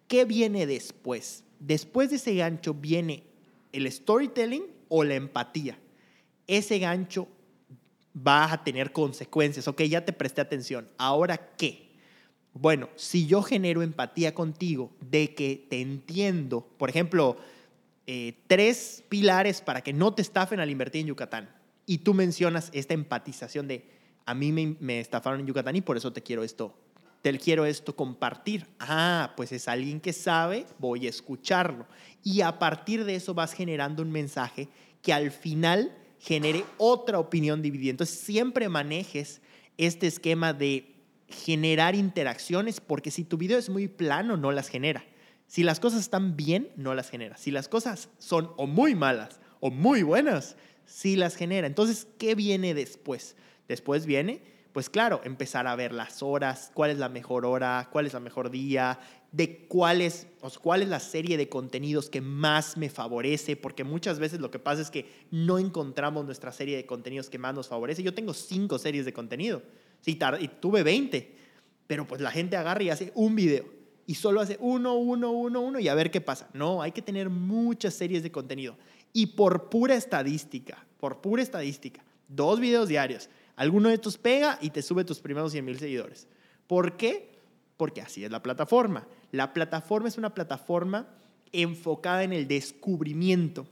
¿Qué 0.09 0.25
viene 0.25 0.67
después? 0.67 1.45
Después 1.61 2.11
de 2.11 2.17
ese 2.17 2.35
gancho 2.35 2.75
viene 2.75 3.25
el 3.73 3.91
storytelling 3.91 4.65
o 4.89 5.05
la 5.05 5.15
empatía 5.15 5.79
ese 6.47 6.79
gancho 6.79 7.29
va 8.17 8.53
a 8.53 8.65
tener 8.65 8.93
consecuencias. 8.93 9.69
Ok, 9.69 9.83
ya 9.83 10.05
te 10.05 10.13
presté 10.13 10.41
atención. 10.41 10.89
¿Ahora 10.97 11.55
qué? 11.57 11.91
Bueno, 12.53 12.89
si 12.97 13.27
yo 13.27 13.43
genero 13.43 13.83
empatía 13.83 14.35
contigo 14.35 14.91
de 15.01 15.35
que 15.35 15.67
te 15.69 15.81
entiendo, 15.83 16.67
por 16.79 16.89
ejemplo, 16.89 17.37
eh, 18.07 18.39
tres 18.47 19.05
pilares 19.09 19.61
para 19.61 19.83
que 19.83 19.93
no 19.93 20.15
te 20.15 20.23
estafen 20.23 20.61
al 20.61 20.71
invertir 20.71 21.03
en 21.03 21.09
Yucatán, 21.09 21.51
y 21.85 21.99
tú 21.99 22.15
mencionas 22.15 22.71
esta 22.73 22.95
empatización 22.95 23.69
de 23.69 23.89
a 24.25 24.35
mí 24.35 24.53
me, 24.53 24.77
me 24.81 25.01
estafaron 25.01 25.41
en 25.41 25.47
Yucatán 25.47 25.77
y 25.77 25.83
por 25.83 25.97
eso 25.97 26.13
te 26.13 26.23
quiero 26.23 26.43
esto, 26.43 26.75
te 27.23 27.39
quiero 27.39 27.65
esto 27.67 27.95
compartir. 27.95 28.67
Ah, 28.81 29.35
pues 29.37 29.53
es 29.53 29.69
alguien 29.69 30.01
que 30.01 30.13
sabe, 30.13 30.67
voy 30.79 31.07
a 31.07 31.11
escucharlo. 31.11 31.87
Y 32.25 32.41
a 32.41 32.59
partir 32.59 33.05
de 33.05 33.17
eso 33.17 33.35
vas 33.35 33.53
generando 33.53 34.03
un 34.03 34.11
mensaje 34.11 34.69
que 35.03 35.13
al 35.13 35.31
final 35.31 35.97
genere 36.19 36.65
otra 36.79 37.19
opinión 37.19 37.63
dividida. 37.63 37.91
Entonces, 37.91 38.19
siempre 38.19 38.69
manejes 38.69 39.41
este 39.77 40.07
esquema 40.07 40.53
de 40.53 40.95
generar 41.29 41.95
interacciones, 41.95 42.81
porque 42.81 43.11
si 43.11 43.25
tu 43.25 43.37
video 43.37 43.59
es 43.59 43.69
muy 43.69 43.89
plano, 43.89 44.37
no 44.37 44.53
las 44.53 44.69
genera. 44.69 45.05
Si 45.47 45.63
las 45.63 45.81
cosas 45.81 46.01
están 46.01 46.37
bien, 46.37 46.71
no 46.77 46.95
las 46.95 47.11
genera. 47.11 47.37
Si 47.37 47.51
las 47.51 47.69
cosas 47.69 48.09
son 48.19 48.51
o 48.57 48.67
muy 48.67 48.95
malas 48.95 49.41
o 49.61 49.71
muy 49.71 50.03
buenas, 50.03 50.57
sí 50.87 51.17
las 51.17 51.37
genera. 51.37 51.67
Entonces, 51.67 52.07
¿qué 52.19 52.35
viene 52.35 52.75
después? 52.75 53.37
Después 53.69 54.07
viene, 54.07 54.43
pues 54.77 54.91
claro, 54.91 55.23
empezar 55.25 55.67
a 55.67 55.75
ver 55.75 55.95
las 55.95 56.23
horas, 56.23 56.71
cuál 56.75 56.91
es 56.91 56.99
la 56.99 57.09
mejor 57.09 57.47
hora, 57.47 57.89
cuál 57.91 58.05
es 58.05 58.13
la 58.13 58.21
mejor 58.21 58.51
día, 58.51 58.99
de 59.33 59.67
cuál 59.69 60.03
es, 60.03 60.27
cuál 60.61 60.83
es 60.83 60.89
la 60.91 61.01
serie 61.01 61.39
de 61.39 61.49
contenidos 61.49 62.11
que 62.11 62.21
más 62.21 62.77
me 62.77 62.91
favorece, 62.91 63.57
porque 63.57 63.85
muchas 63.85 64.19
veces 64.19 64.39
lo 64.39 64.51
que 64.51 64.59
pasa 64.59 64.83
es 64.83 64.91
que 64.91 65.11
no 65.31 65.59
encontramos 65.59 66.27
nuestra 66.27 66.53
serie 66.53 66.77
de 66.77 66.85
contenidos 66.85 67.31
que 67.31 67.39
más 67.39 67.55
nos 67.55 67.69
favorece. 67.69 68.03
Yo 68.03 68.13
tengo 68.13 68.35
cinco 68.35 68.79
series 68.79 69.07
de 69.07 69.15
contenido, 69.15 69.63
sí, 70.03 70.19
y 70.41 70.49
tuve 70.49 70.83
20, 70.83 71.35
pero 71.87 72.07
pues 72.07 72.21
la 72.21 72.31
gente 72.31 72.59
agarra 72.59 72.83
y 72.83 72.91
hace 72.91 73.13
un 73.15 73.35
video 73.35 73.65
y 74.07 74.17
solo 74.17 74.43
hace 74.43 74.59
uno, 74.61 74.97
uno, 74.97 75.31
uno, 75.31 75.63
uno 75.63 75.81
y 75.81 75.89
a 75.89 75.95
ver 75.95 76.11
qué 76.11 76.21
pasa. 76.21 76.51
No, 76.53 76.83
hay 76.83 76.93
que 76.93 77.01
tener 77.01 77.31
muchas 77.31 77.95
series 77.95 78.23
de 78.23 78.31
contenido. 78.31 78.77
Y 79.15 79.29
por 79.29 79.71
pura 79.71 79.95
estadística, 79.95 80.85
por 80.99 81.23
pura 81.23 81.43
estadística, 81.43 82.05
dos 82.29 82.61
videos 82.61 82.89
diarios, 82.89 83.31
alguno 83.57 83.89
de 83.89 83.95
estos 83.95 84.19
pega 84.19 84.59
y 84.61 84.71
te 84.71 84.83
sube 84.83 85.05
tus 85.05 85.21
primeros 85.21 85.53
100 85.53 85.65
mil 85.65 85.79
seguidores. 85.79 86.29
¿Por 86.67 86.97
qué? 86.97 87.33
Porque 87.77 88.01
así 88.01 88.25
es 88.25 88.31
la 88.31 88.43
plataforma. 88.43 89.07
La 89.33 89.53
plataforma 89.53 90.09
es 90.09 90.19
una 90.19 90.35
plataforma 90.35 91.09
enfocada 91.53 92.23
en 92.23 92.33
el 92.33 92.47
descubrimiento, 92.47 93.67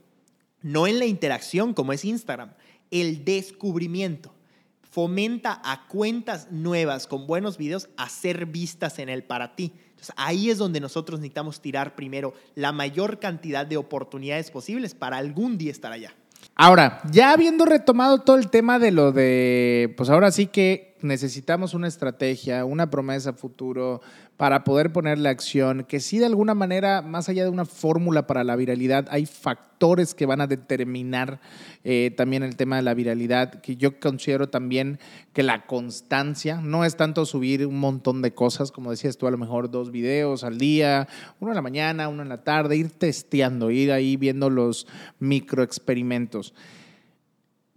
no 0.61 0.87
en 0.87 0.99
la 0.99 1.05
interacción 1.05 1.73
como 1.73 1.93
es 1.93 2.03
Instagram, 2.03 2.53
el 2.91 3.23
descubrimiento. 3.23 4.33
Fomenta 4.81 5.61
a 5.63 5.87
cuentas 5.87 6.51
nuevas 6.51 7.05
con 7.05 7.27
buenos 7.27 7.57
videos 7.57 7.89
a 7.97 8.07
ser 8.09 8.45
vistas 8.45 8.97
en 8.99 9.09
el 9.09 9.23
para 9.23 9.55
ti. 9.55 9.73
Ahí 10.15 10.49
es 10.49 10.57
donde 10.57 10.79
nosotros 10.79 11.19
necesitamos 11.19 11.61
tirar 11.61 11.95
primero 11.95 12.33
la 12.53 12.71
mayor 12.71 13.19
cantidad 13.19 13.65
de 13.65 13.77
oportunidades 13.77 14.51
posibles 14.51 14.93
para 14.93 15.17
algún 15.17 15.57
día 15.57 15.71
estar 15.71 15.91
allá. 15.91 16.13
Ahora, 16.55 17.01
ya 17.11 17.31
habiendo 17.31 17.65
retomado 17.65 18.19
todo 18.19 18.37
el 18.37 18.49
tema 18.49 18.79
de 18.79 18.91
lo 18.91 19.11
de, 19.11 19.93
pues 19.97 20.09
ahora 20.09 20.31
sí 20.31 20.47
que 20.47 20.94
necesitamos 21.05 21.73
una 21.73 21.87
estrategia, 21.87 22.65
una 22.65 22.89
promesa 22.89 23.33
futuro 23.33 24.01
para 24.37 24.65
poder 24.65 24.91
ponerle 24.91 25.29
acción, 25.29 25.85
que 25.87 26.01
sí 26.01 26.19
de 26.19 26.25
alguna 26.25 26.53
manera, 26.53 27.01
más 27.01 27.29
allá 27.29 27.43
de 27.43 27.49
una 27.49 27.63
fórmula 27.63 28.27
para 28.27 28.43
la 28.43 28.57
viralidad, 28.57 29.07
hay 29.09 29.25
factores 29.25 30.13
que 30.13 30.25
van 30.25 30.41
a 30.41 30.47
determinar 30.47 31.39
eh, 31.85 32.13
también 32.17 32.43
el 32.43 32.57
tema 32.57 32.75
de 32.75 32.81
la 32.81 32.93
viralidad, 32.93 33.61
que 33.61 33.77
yo 33.77 33.99
considero 33.99 34.49
también 34.49 34.99
que 35.31 35.43
la 35.43 35.65
constancia 35.65 36.59
no 36.61 36.83
es 36.83 36.97
tanto 36.97 37.25
subir 37.25 37.65
un 37.65 37.79
montón 37.79 38.21
de 38.21 38.33
cosas, 38.33 38.71
como 38.71 38.91
decías 38.91 39.17
tú, 39.17 39.27
a 39.27 39.31
lo 39.31 39.37
mejor 39.37 39.71
dos 39.71 39.91
videos 39.91 40.43
al 40.43 40.57
día, 40.57 41.07
uno 41.39 41.51
en 41.51 41.55
la 41.55 41.61
mañana, 41.61 42.09
uno 42.09 42.21
en 42.21 42.29
la 42.29 42.43
tarde, 42.43 42.75
ir 42.75 42.89
testeando, 42.89 43.71
ir 43.71 43.93
ahí 43.93 44.17
viendo 44.17 44.49
los 44.49 44.85
microexperimentos. 45.19 46.53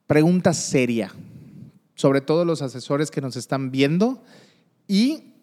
Pregunta 0.08 0.54
seria, 0.54 1.12
sobre 1.98 2.20
todo 2.20 2.44
los 2.44 2.62
asesores 2.62 3.10
que 3.10 3.20
nos 3.20 3.34
están 3.34 3.72
viendo 3.72 4.22
y 4.86 5.34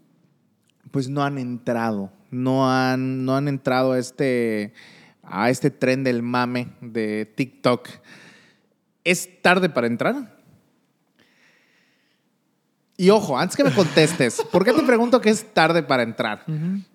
pues 0.90 1.10
no 1.10 1.22
han 1.22 1.38
entrado, 1.38 2.14
no 2.32 2.72
han, 2.72 3.26
no 3.26 3.36
han 3.36 3.50
entrado 3.50 3.92
a 3.92 4.00
este, 4.00 4.74
a 5.22 5.50
este 5.50 5.70
tren 5.70 6.06
del 6.06 6.24
mame 6.24 6.70
de 6.80 7.26
TikTok. 7.26 7.90
¿Es 9.04 9.42
tarde 9.42 9.68
para 9.68 9.88
entrar? 9.88 10.34
Y 12.96 13.10
ojo, 13.10 13.38
antes 13.38 13.58
que 13.58 13.66
me 13.66 13.74
contestes, 13.74 14.42
¿por 14.50 14.64
qué 14.64 14.72
te 14.72 14.84
pregunto 14.84 15.20
que 15.20 15.32
es 15.32 15.54
tarde 15.54 15.84
para 15.84 16.04
entrar? 16.04 16.46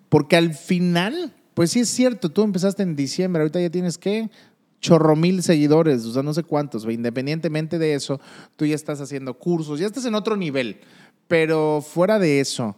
Porque 0.09 0.37
al 0.37 0.55
final, 0.55 1.35
pues 1.53 1.69
sí 1.69 1.81
es 1.81 1.89
cierto, 1.89 2.29
tú 2.29 2.41
empezaste 2.41 2.81
en 2.81 2.95
diciembre, 2.95 3.43
ahorita 3.43 3.61
ya 3.61 3.69
tienes 3.69 3.99
que 3.99 4.31
chorro 4.81 5.15
mil 5.15 5.41
seguidores, 5.43 6.05
o 6.05 6.11
sea, 6.11 6.23
no 6.23 6.33
sé 6.33 6.43
cuántos, 6.43 6.83
independientemente 6.85 7.79
de 7.79 7.93
eso, 7.93 8.19
tú 8.55 8.65
ya 8.65 8.75
estás 8.75 8.99
haciendo 8.99 9.35
cursos, 9.35 9.79
ya 9.79 9.85
estás 9.85 10.05
en 10.05 10.15
otro 10.15 10.35
nivel, 10.35 10.81
pero 11.27 11.81
fuera 11.81 12.19
de 12.19 12.41
eso, 12.41 12.75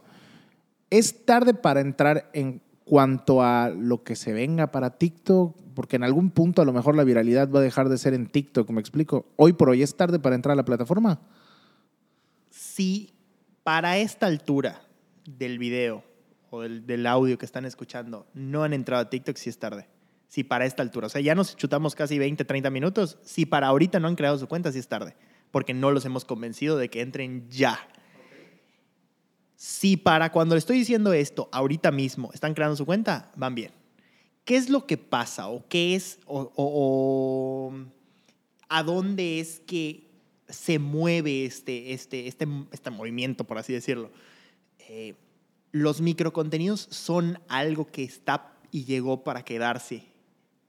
es 0.90 1.24
tarde 1.24 1.54
para 1.54 1.80
entrar 1.80 2.30
en 2.34 2.62
cuanto 2.84 3.42
a 3.42 3.70
lo 3.70 4.04
que 4.04 4.14
se 4.14 4.32
venga 4.32 4.70
para 4.70 4.98
TikTok, 4.98 5.56
porque 5.74 5.96
en 5.96 6.04
algún 6.04 6.30
punto 6.30 6.62
a 6.62 6.64
lo 6.64 6.72
mejor 6.72 6.94
la 6.94 7.02
viralidad 7.02 7.50
va 7.50 7.58
a 7.58 7.62
dejar 7.62 7.88
de 7.88 7.98
ser 7.98 8.14
en 8.14 8.28
TikTok, 8.28 8.70
me 8.70 8.80
explico. 8.80 9.26
Hoy 9.36 9.54
por 9.54 9.70
hoy 9.70 9.82
es 9.82 9.96
tarde 9.96 10.20
para 10.20 10.36
entrar 10.36 10.52
a 10.52 10.56
la 10.56 10.64
plataforma. 10.64 11.20
Si 12.50 13.12
para 13.64 13.98
esta 13.98 14.26
altura 14.26 14.82
del 15.24 15.58
video 15.58 16.04
o 16.50 16.60
del, 16.60 17.06
audio 17.06 17.38
que 17.38 17.46
están 17.46 17.64
escuchando 17.64 18.26
no 18.34 18.62
han 18.62 18.74
entrado 18.74 19.02
a 19.02 19.10
TikTok, 19.10 19.36
sí 19.36 19.50
es 19.50 19.58
tarde 19.58 19.88
si 20.34 20.42
para 20.42 20.66
esta 20.66 20.82
altura, 20.82 21.06
o 21.06 21.10
sea, 21.10 21.20
ya 21.20 21.36
nos 21.36 21.56
chutamos 21.56 21.94
casi 21.94 22.18
20, 22.18 22.44
30 22.44 22.68
minutos, 22.70 23.18
si 23.22 23.46
para 23.46 23.68
ahorita 23.68 24.00
no 24.00 24.08
han 24.08 24.16
creado 24.16 24.36
su 24.36 24.48
cuenta, 24.48 24.72
sí 24.72 24.80
es 24.80 24.88
tarde, 24.88 25.14
porque 25.52 25.74
no 25.74 25.92
los 25.92 26.04
hemos 26.06 26.24
convencido 26.24 26.76
de 26.76 26.90
que 26.90 27.02
entren 27.02 27.48
ya. 27.48 27.78
Si 29.54 29.96
para 29.96 30.32
cuando 30.32 30.56
le 30.56 30.58
estoy 30.58 30.76
diciendo 30.76 31.12
esto, 31.12 31.48
ahorita 31.52 31.92
mismo, 31.92 32.32
están 32.34 32.52
creando 32.52 32.74
su 32.74 32.84
cuenta, 32.84 33.30
van 33.36 33.54
bien. 33.54 33.70
¿Qué 34.44 34.56
es 34.56 34.70
lo 34.70 34.88
que 34.88 34.96
pasa 34.96 35.46
o 35.46 35.68
qué 35.68 35.94
es 35.94 36.18
o, 36.26 37.72
a 38.68 38.82
dónde 38.82 39.38
es 39.38 39.60
que 39.60 40.10
se 40.48 40.80
mueve 40.80 41.44
este, 41.44 41.92
este, 41.92 42.26
este, 42.26 42.48
este 42.72 42.90
movimiento, 42.90 43.44
por 43.44 43.58
así 43.58 43.72
decirlo? 43.72 44.10
Eh, 44.88 45.14
los 45.70 46.00
microcontenidos 46.00 46.88
son 46.90 47.38
algo 47.46 47.86
que 47.86 48.02
está 48.02 48.58
y 48.72 48.82
llegó 48.82 49.22
para 49.22 49.44
quedarse 49.44 50.12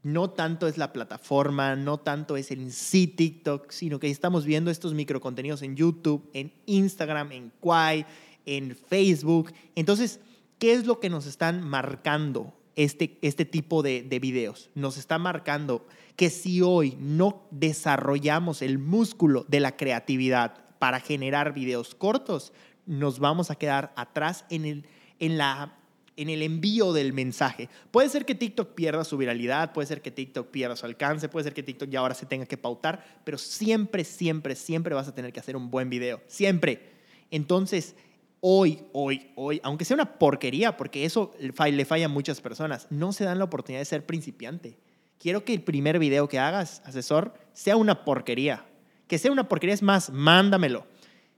no 0.05 0.29
tanto 0.29 0.67
es 0.67 0.77
la 0.77 0.93
plataforma, 0.93 1.75
no 1.75 1.97
tanto 1.97 2.37
es 2.37 2.51
el 2.51 2.71
sí 2.71 3.07
TikTok, 3.07 3.71
sino 3.71 3.99
que 3.99 4.11
estamos 4.11 4.45
viendo 4.45 4.69
estos 4.69 4.93
microcontenidos 4.93 5.63
en 5.63 5.75
YouTube, 5.75 6.29
en 6.33 6.53
Instagram, 6.67 7.31
en 7.31 7.51
Quai, 7.59 8.05
en 8.45 8.75
Facebook. 8.75 9.51
Entonces, 9.73 10.19
¿qué 10.59 10.73
es 10.73 10.85
lo 10.85 10.99
que 10.99 11.09
nos 11.09 11.25
están 11.25 11.67
marcando 11.67 12.53
este, 12.75 13.17
este 13.23 13.45
tipo 13.45 13.81
de, 13.81 14.03
de 14.03 14.19
videos? 14.19 14.69
Nos 14.75 14.97
está 14.97 15.17
marcando 15.17 15.87
que 16.15 16.29
si 16.29 16.61
hoy 16.61 16.95
no 16.99 17.47
desarrollamos 17.49 18.61
el 18.61 18.77
músculo 18.77 19.43
de 19.47 19.59
la 19.59 19.75
creatividad 19.75 20.65
para 20.77 20.99
generar 20.99 21.55
videos 21.55 21.95
cortos, 21.95 22.53
nos 22.85 23.17
vamos 23.17 23.49
a 23.49 23.55
quedar 23.55 23.91
atrás 23.95 24.45
en, 24.51 24.65
el, 24.65 24.85
en 25.17 25.39
la 25.39 25.79
en 26.17 26.30
el 26.30 26.41
envío 26.41 26.93
del 26.93 27.13
mensaje. 27.13 27.69
Puede 27.91 28.10
ser 28.10 28.25
que 28.25 28.36
TikTok 28.36 28.73
pierda 28.73 29.04
su 29.04 29.17
viralidad, 29.17 29.73
puede 29.73 29.88
ser 29.88 30.01
que 30.01 30.12
TikTok 30.12 30.49
pierda 30.49 30.75
su 30.75 30.86
alcance, 30.86 31.30
puede 31.30 31.45
ser 31.45 31.54
que 31.54 31.63
TikTok 31.63 31.89
ya 31.89 31.99
ahora 31.99 32.13
se 32.13 32.25
tenga 32.25 32.45
que 32.45 32.58
pautar, 32.58 33.21
pero 33.23 33.38
siempre, 33.38 34.04
siempre, 34.04 34.56
siempre 34.56 34.95
vas 34.95 35.08
a 35.08 35.15
tener 35.15 35.34
que 35.34 35.39
hacer 35.39 35.56
un 35.56 35.69
buen 35.69 35.89
video. 35.89 36.21
Siempre. 36.28 36.93
Entonces, 37.32 37.95
hoy, 38.39 38.84
hoy, 38.93 39.32
hoy, 39.36 39.60
aunque 39.63 39.86
sea 39.86 39.95
una 39.95 40.17
porquería, 40.17 40.78
porque 40.78 41.06
eso 41.06 41.34
le 41.39 41.86
falla 41.86 42.06
a 42.06 42.10
muchas 42.10 42.41
personas, 42.41 42.88
no 42.89 43.12
se 43.12 43.25
dan 43.25 43.39
la 43.39 43.45
oportunidad 43.45 43.82
de 43.82 43.86
ser 43.86 44.06
principiante. 44.06 44.78
Quiero 45.19 45.43
que 45.43 45.54
el 45.54 45.62
primer 45.62 45.99
video 45.99 46.28
que 46.28 46.39
hagas, 46.39 46.82
asesor, 46.86 47.34
sea 47.54 47.78
una 47.78 48.06
porquería. 48.06 48.65
Que 49.08 49.17
sea 49.17 49.32
una 49.32 49.47
porquería 49.47 49.73
es 49.73 49.82
más, 49.82 50.10
mándamelo. 50.10 50.86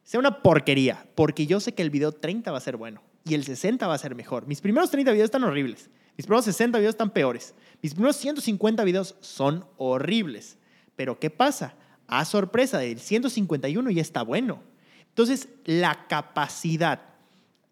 Sea 0.04 0.20
una 0.20 0.42
porquería, 0.42 1.06
porque 1.16 1.46
yo 1.48 1.60
sé 1.60 1.74
que 1.74 1.82
el 1.82 1.90
video 1.90 2.12
30 2.12 2.52
va 2.52 2.58
a 2.58 2.62
ser 2.62 2.78
bueno 2.78 3.02
y 3.28 3.34
el 3.34 3.44
60 3.44 3.86
va 3.88 3.94
a 3.94 3.98
ser 3.98 4.16
mejor. 4.16 4.48
Mis 4.48 4.62
primeros 4.62 4.90
30 4.92 5.12
videos 5.12 5.26
están 5.26 5.44
horribles. 5.44 5.90
Mis 6.18 6.26
primeros 6.26 6.46
60 6.46 6.78
videos 6.80 6.94
están 6.94 7.12
peores. 7.12 7.54
Mis 7.82 7.94
primeros 7.94 8.18
150 8.18 8.84
videos 8.84 9.16
son 9.20 9.66
horribles. 9.78 10.58
Pero 10.96 11.20
¿qué 11.20 11.30
pasa? 11.30 11.76
A 12.08 12.26
sorpresa, 12.26 12.80
del 12.80 13.00
151 13.00 13.92
ya 13.92 14.02
está 14.02 14.24
bueno. 14.24 14.62
Entonces, 15.10 15.50
la 15.66 16.08
capacidad, 16.08 17.02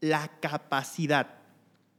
la 0.02 0.28
capacidad 0.40 1.36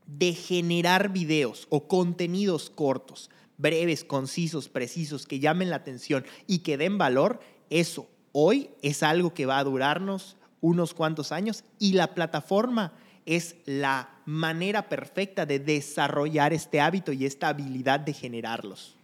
de 0.06 0.34
generar 0.34 1.12
videos 1.12 1.66
o 1.70 1.88
contenidos 1.88 2.70
cortos, 2.70 3.30
breves, 3.58 4.04
concisos, 4.04 4.68
precisos, 4.68 5.26
que 5.26 5.40
llamen 5.40 5.70
la 5.70 5.76
atención 5.76 6.24
y 6.46 6.58
que 6.58 6.76
den 6.76 6.98
valor, 6.98 7.40
eso 7.70 8.08
hoy 8.32 8.70
es 8.82 9.02
algo 9.02 9.34
que 9.34 9.46
va 9.46 9.58
a 9.58 9.64
durarnos 9.64 10.36
unos 10.60 10.94
cuantos 10.94 11.32
años 11.32 11.64
y 11.78 11.94
la 11.94 12.14
plataforma 12.14 12.92
es 13.26 13.56
la 13.66 14.08
manera 14.24 14.88
perfecta 14.88 15.44
de 15.44 15.58
desarrollar 15.58 16.52
este 16.52 16.80
hábito 16.80 17.12
y 17.12 17.26
esta 17.26 17.48
habilidad 17.48 18.00
de 18.00 18.12
generarlos. 18.12 18.96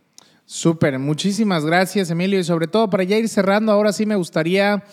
Súper, 0.47 0.99
muchísimas 0.99 1.65
gracias 1.65 2.11
Emilio 2.11 2.39
y 2.39 2.45
sobre 2.45 2.67
todo 2.67 2.89
para 2.89 3.05
ya 3.05 3.17
ir 3.17 3.29
cerrando, 3.29 3.73
ahora 3.73 3.93
sí 3.93 4.07
me 4.07 4.17
gustaría, 4.17 4.85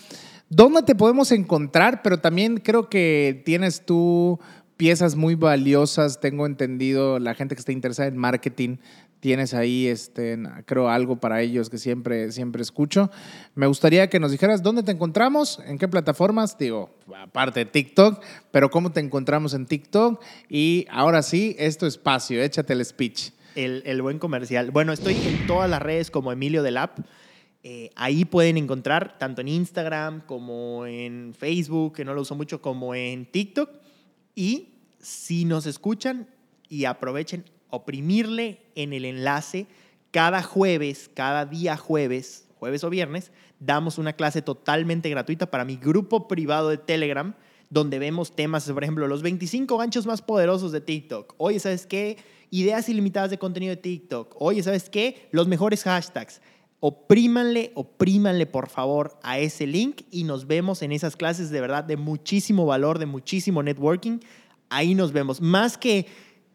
¿dónde 0.50 0.84
te 0.84 0.96
podemos 0.96 1.32
encontrar? 1.32 2.02
Pero 2.02 2.20
también 2.20 2.58
creo 2.58 2.90
que 2.90 3.42
tienes 3.46 3.86
tú 3.86 4.40
piezas 4.78 5.18
muy 5.18 5.36
valiosas, 5.36 6.22
tengo 6.22 6.46
entendido, 6.46 7.20
la 7.20 7.36
gente 7.36 7.54
que 7.54 7.60
está 7.60 7.74
interesada 7.74 8.08
en 8.08 8.16
marketing 8.16 8.78
tienes 9.20 9.54
ahí, 9.54 9.88
este, 9.88 10.38
creo, 10.66 10.90
algo 10.90 11.18
para 11.18 11.42
ellos 11.42 11.70
que 11.70 11.78
siempre, 11.78 12.32
siempre 12.32 12.62
escucho. 12.62 13.12
Me 13.56 13.68
gustaría 13.68 14.10
que 14.10 14.20
nos 14.20 14.32
dijeras 14.32 14.64
dónde 14.64 14.84
te 14.84 14.92
encontramos, 14.92 15.60
en 15.66 15.78
qué 15.78 15.88
plataformas, 15.88 16.58
digo, 16.58 16.96
aparte 17.16 17.62
de 17.62 17.66
TikTok, 17.66 18.22
pero 18.52 18.70
cómo 18.70 18.92
te 18.92 19.00
encontramos 19.00 19.54
en 19.54 19.66
TikTok. 19.66 20.22
Y 20.48 20.86
ahora 20.90 21.22
sí, 21.22 21.56
esto 21.60 21.88
espacio, 21.88 22.42
échate 22.42 22.74
el 22.74 22.86
speech. 22.86 23.32
El, 23.56 23.84
el 23.86 24.02
buen 24.02 24.20
comercial. 24.20 24.72
Bueno, 24.72 24.94
estoy 24.94 25.16
en 25.16 25.48
todas 25.48 25.70
las 25.70 25.82
redes 25.82 26.12
como 26.12 26.32
Emilio 26.32 26.64
del 26.64 26.78
App. 26.78 27.00
Eh, 27.62 27.90
ahí 27.96 28.24
pueden 28.24 28.58
encontrar 28.58 29.18
tanto 29.18 29.42
en 29.42 29.50
Instagram 29.50 30.22
como 30.26 30.86
en 30.86 31.34
Facebook, 31.38 31.96
que 31.96 32.06
no 32.06 32.14
lo 32.14 32.22
uso 32.22 32.36
mucho, 32.36 32.62
como 32.62 32.96
en 32.96 33.26
TikTok. 33.26 33.70
Y 34.34 34.76
si 35.00 35.44
nos 35.44 35.66
escuchan 35.66 36.30
y 36.70 36.86
aprovechen, 36.86 37.44
oprimirle 37.70 38.62
en 38.76 38.94
el 38.94 39.06
enlace 39.06 39.68
cada 40.12 40.42
jueves, 40.44 41.10
cada 41.14 41.46
día 41.46 41.78
jueves, 41.78 42.48
jueves 42.60 42.84
o 42.84 42.90
viernes, 42.90 43.32
damos 43.60 43.98
una 43.98 44.14
clase 44.14 44.42
totalmente 44.42 45.10
gratuita 45.10 45.52
para 45.52 45.66
mi 45.66 45.78
grupo 45.78 46.28
privado 46.28 46.70
de 46.70 46.78
Telegram, 46.78 47.34
donde 47.70 48.00
vemos 48.00 48.36
temas, 48.36 48.70
por 48.72 48.84
ejemplo, 48.84 49.08
los 49.08 49.22
25 49.22 49.78
ganchos 49.78 50.06
más 50.08 50.22
poderosos 50.22 50.72
de 50.72 50.82
TikTok. 50.82 51.36
Oye, 51.38 51.60
¿sabes 51.60 51.86
qué? 51.86 52.18
Ideas 52.50 52.90
ilimitadas 52.90 53.30
de 53.30 53.38
contenido 53.38 53.76
de 53.76 53.82
TikTok. 53.82 54.36
Oye, 54.40 54.64
¿sabes 54.64 54.90
qué? 54.90 55.28
Los 55.32 55.48
mejores 55.48 55.84
hashtags. 55.84 56.42
Oprímanle, 56.80 57.72
oprímanle 57.76 58.46
por 58.46 58.70
favor 58.70 59.20
a 59.22 59.38
ese 59.38 59.68
link 59.68 60.04
y 60.10 60.24
nos 60.24 60.48
vemos 60.48 60.82
en 60.82 60.94
esas 60.94 61.16
clases 61.16 61.50
de 61.50 61.62
verdad 61.62 61.84
de 61.84 61.98
muchísimo 61.98 62.66
valor, 62.66 62.98
de 62.98 63.06
muchísimo 63.06 63.62
networking. 63.62 64.20
Ahí 64.70 64.96
nos 64.96 65.12
vemos. 65.12 65.42
Más 65.42 65.78
que 65.78 66.08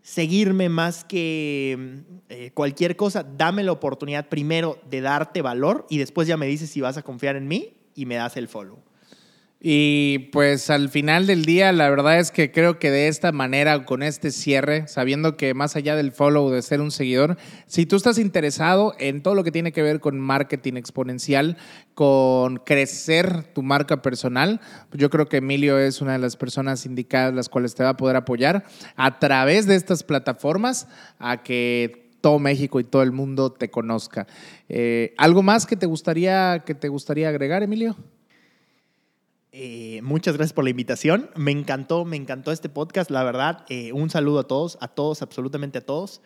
seguirme 0.05 0.69
más 0.69 1.03
que 1.03 2.03
eh, 2.29 2.51
cualquier 2.53 2.95
cosa, 2.95 3.25
dame 3.25 3.64
la 3.64 3.73
oportunidad 3.73 4.29
primero 4.29 4.79
de 4.90 5.01
darte 5.01 5.40
valor 5.40 5.87
y 5.88 5.97
después 5.97 6.29
ya 6.29 6.37
me 6.37 6.47
dices 6.47 6.69
si 6.69 6.83
vas 6.83 6.99
a 6.99 7.03
confiar 7.03 7.37
en 7.37 7.49
mí 7.49 7.73
y 7.95 8.05
me 8.05 8.17
das 8.17 8.37
el 8.37 8.47
follow. 8.47 8.79
Y 9.66 10.29
pues 10.31 10.68
al 10.68 10.90
final 10.90 11.27
del 11.27 11.46
día, 11.46 11.72
la 11.72 11.88
verdad 11.88 12.18
es 12.18 12.31
que 12.31 12.53
creo 12.53 12.79
que 12.79 12.90
de 12.90 13.09
esta 13.09 13.33
manera, 13.33 13.87
con 13.87 14.03
este 14.03 14.31
cierre, 14.31 14.87
sabiendo 14.88 15.38
que 15.38 15.55
más 15.55 15.74
allá 15.74 15.96
del 15.96 16.12
follow, 16.12 16.50
de 16.50 16.61
ser 16.61 16.83
un 16.83 16.90
seguidor, 16.90 17.38
si 17.66 17.87
tú 17.87 17.96
estás 17.96 18.18
interesado 18.18 18.94
en 18.98 19.22
todo 19.22 19.35
lo 19.35 19.42
que 19.42 19.50
tiene 19.50 19.72
que 19.72 19.81
ver 19.81 20.00
con 20.00 20.20
marketing 20.20 20.74
exponencial, 20.74 21.57
con 21.94 22.59
crecer 22.59 23.44
tu 23.55 23.62
marca 23.62 24.03
personal, 24.03 24.61
yo 24.92 25.09
creo 25.09 25.31
que 25.31 25.38
Emilio 25.38 25.79
es 25.79 26.03
una 26.03 26.12
de 26.12 26.18
las 26.18 26.37
personas 26.37 26.85
indicadas 26.85 27.33
las 27.33 27.48
cuales 27.48 27.74
te 27.74 27.85
va 27.85 27.88
a 27.88 27.96
poder 27.96 28.16
apoyar 28.16 28.66
a 28.96 29.18
través 29.18 29.64
de 29.64 29.77
estas 29.77 30.03
plataformas 30.03 30.88
a 31.18 31.42
que 31.42 32.11
todo 32.20 32.38
México 32.38 32.81
y 32.81 32.85
todo 32.85 33.03
el 33.03 33.12
mundo 33.12 33.50
te 33.50 33.70
conozca. 33.70 34.27
Eh, 34.68 35.14
¿Algo 35.16 35.42
más 35.42 35.64
que 35.64 35.77
te 35.77 35.87
gustaría 35.87 36.64
que 36.66 36.74
te 36.74 36.88
gustaría 36.90 37.31
agregar, 37.31 37.62
Emilio? 37.62 37.96
Eh, 39.57 40.01
muchas 40.03 40.37
gracias 40.37 40.53
por 40.53 40.64
la 40.64 40.71
invitación. 40.71 41.31
Me 41.37 41.53
encantó, 41.53 42.05
me 42.05 42.17
encantó 42.17 42.51
este 42.51 42.69
podcast. 42.69 43.09
La 43.09 43.23
verdad, 43.23 43.64
eh, 43.69 43.93
un 43.93 44.11
saludo 44.11 44.40
a 44.40 44.49
todos, 44.49 44.77
a 44.81 44.88
todos, 44.88 45.23
absolutamente 45.23 45.79
a 45.79 45.87
todos, 45.87 46.23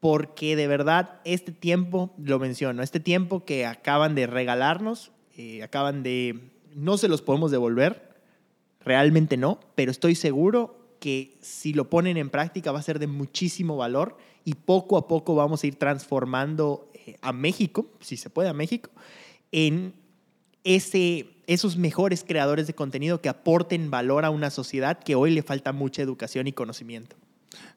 porque 0.00 0.56
de 0.56 0.66
verdad 0.66 1.20
este 1.24 1.52
tiempo, 1.52 2.12
lo 2.18 2.40
menciono, 2.40 2.82
este 2.82 2.98
tiempo 2.98 3.44
que 3.44 3.66
acaban 3.66 4.16
de 4.16 4.26
regalarnos, 4.26 5.12
eh, 5.36 5.62
acaban 5.62 6.02
de, 6.02 6.50
no 6.74 6.96
se 6.96 7.06
los 7.06 7.22
podemos 7.22 7.52
devolver, 7.52 8.16
realmente 8.80 9.36
no, 9.36 9.60
pero 9.76 9.92
estoy 9.92 10.16
seguro 10.16 10.96
que 10.98 11.38
si 11.40 11.74
lo 11.74 11.88
ponen 11.88 12.16
en 12.16 12.30
práctica 12.30 12.72
va 12.72 12.80
a 12.80 12.82
ser 12.82 12.98
de 12.98 13.06
muchísimo 13.06 13.76
valor 13.76 14.16
y 14.44 14.54
poco 14.54 14.96
a 14.96 15.06
poco 15.06 15.36
vamos 15.36 15.62
a 15.62 15.68
ir 15.68 15.76
transformando 15.76 16.90
a 17.20 17.32
México, 17.32 17.86
si 18.00 18.16
se 18.16 18.28
puede 18.28 18.48
a 18.48 18.54
México, 18.54 18.90
en 19.52 20.01
ese 20.64 21.28
esos 21.46 21.76
mejores 21.76 22.24
creadores 22.26 22.66
de 22.66 22.74
contenido 22.74 23.20
que 23.20 23.28
aporten 23.28 23.90
valor 23.90 24.24
a 24.24 24.30
una 24.30 24.50
sociedad 24.50 24.98
que 24.98 25.14
hoy 25.14 25.32
le 25.32 25.42
falta 25.42 25.72
mucha 25.72 26.00
educación 26.02 26.46
y 26.46 26.52
conocimiento. 26.52 27.16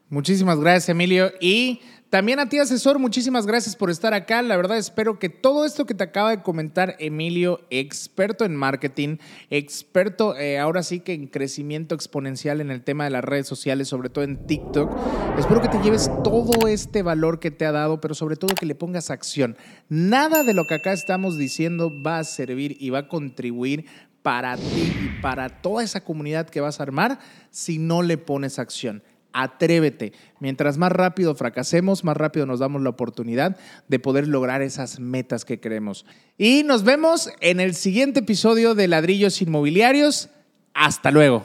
Muchísimas 0.10 0.60
gracias, 0.60 0.90
Emilio. 0.90 1.32
Y 1.42 1.82
también 2.12 2.40
a 2.40 2.48
ti, 2.48 2.60
asesor, 2.60 3.00
muchísimas 3.00 3.48
gracias 3.48 3.76
por 3.76 3.90
estar 3.90 4.14
acá. 4.14 4.42
La 4.44 4.56
verdad, 4.56 4.78
espero 4.78 5.18
que 5.18 5.28
todo 5.28 5.66
esto 5.66 5.86
que 5.86 5.96
te 5.96 6.04
acaba 6.04 6.30
de 6.30 6.44
comentar 6.44 6.96
Emilio, 7.00 7.62
experto 7.72 8.46
en 8.46 8.56
marketing, 8.56 9.18
experto 9.50 10.38
eh, 10.38 10.60
ahora 10.60 10.84
sí 10.84 11.00
que 11.00 11.14
en 11.14 11.28
crecimiento 11.28 11.96
exponencial 11.96 12.62
en 12.62 12.70
el 12.70 12.84
tema 12.84 13.04
de 13.04 13.10
las 13.10 13.24
redes 13.24 13.48
sociales, 13.48 13.88
sobre 13.88 14.10
todo 14.10 14.24
en 14.24 14.46
TikTok, 14.46 14.96
espero 15.40 15.62
que 15.62 15.68
te 15.68 15.82
lleves 15.82 16.10
todo 16.24 16.68
este 16.68 17.02
valor 17.02 17.40
que 17.40 17.52
te 17.52 17.66
ha 17.66 17.72
dado, 17.72 18.00
pero 18.00 18.14
sobre 18.14 18.36
todo 18.36 18.56
que 18.56 18.68
le 18.68 18.76
pongas 18.76 19.10
acción. 19.10 19.58
Nada 19.90 20.44
de 20.44 20.54
lo 20.54 20.68
que 20.68 20.76
acá 20.76 20.94
estamos 20.94 21.38
diciendo 21.38 21.92
va 22.02 22.20
a 22.20 22.24
servir 22.24 22.78
y 22.80 22.92
va 22.92 23.00
a 23.00 23.08
contribuir 23.10 23.88
para 24.22 24.56
ti 24.56 24.64
y 25.04 25.22
para 25.22 25.50
toda 25.62 25.84
esa 25.84 26.02
comunidad 26.02 26.50
que 26.50 26.62
vas 26.62 26.80
a 26.80 26.84
armar 26.84 27.20
si 27.50 27.78
no 27.78 28.04
le 28.04 28.18
pones 28.18 28.58
acción 28.58 29.04
atrévete. 29.36 30.14
Mientras 30.40 30.78
más 30.78 30.92
rápido 30.92 31.36
fracasemos, 31.36 32.04
más 32.04 32.16
rápido 32.16 32.46
nos 32.46 32.60
damos 32.60 32.82
la 32.82 32.90
oportunidad 32.90 33.58
de 33.88 34.00
poder 34.00 34.28
lograr 34.28 34.62
esas 34.62 35.00
metas 35.00 35.44
que 35.44 35.60
queremos. 35.60 36.06
Y 36.38 36.64
nos 36.64 36.84
vemos 36.84 37.30
en 37.42 37.60
el 37.60 37.76
siguiente 37.76 38.22
episodio 38.22 38.74
de 38.76 38.88
Ladrillos 38.88 39.42
Inmobiliarios. 39.42 40.30
Hasta 40.74 41.12
luego. 41.12 41.44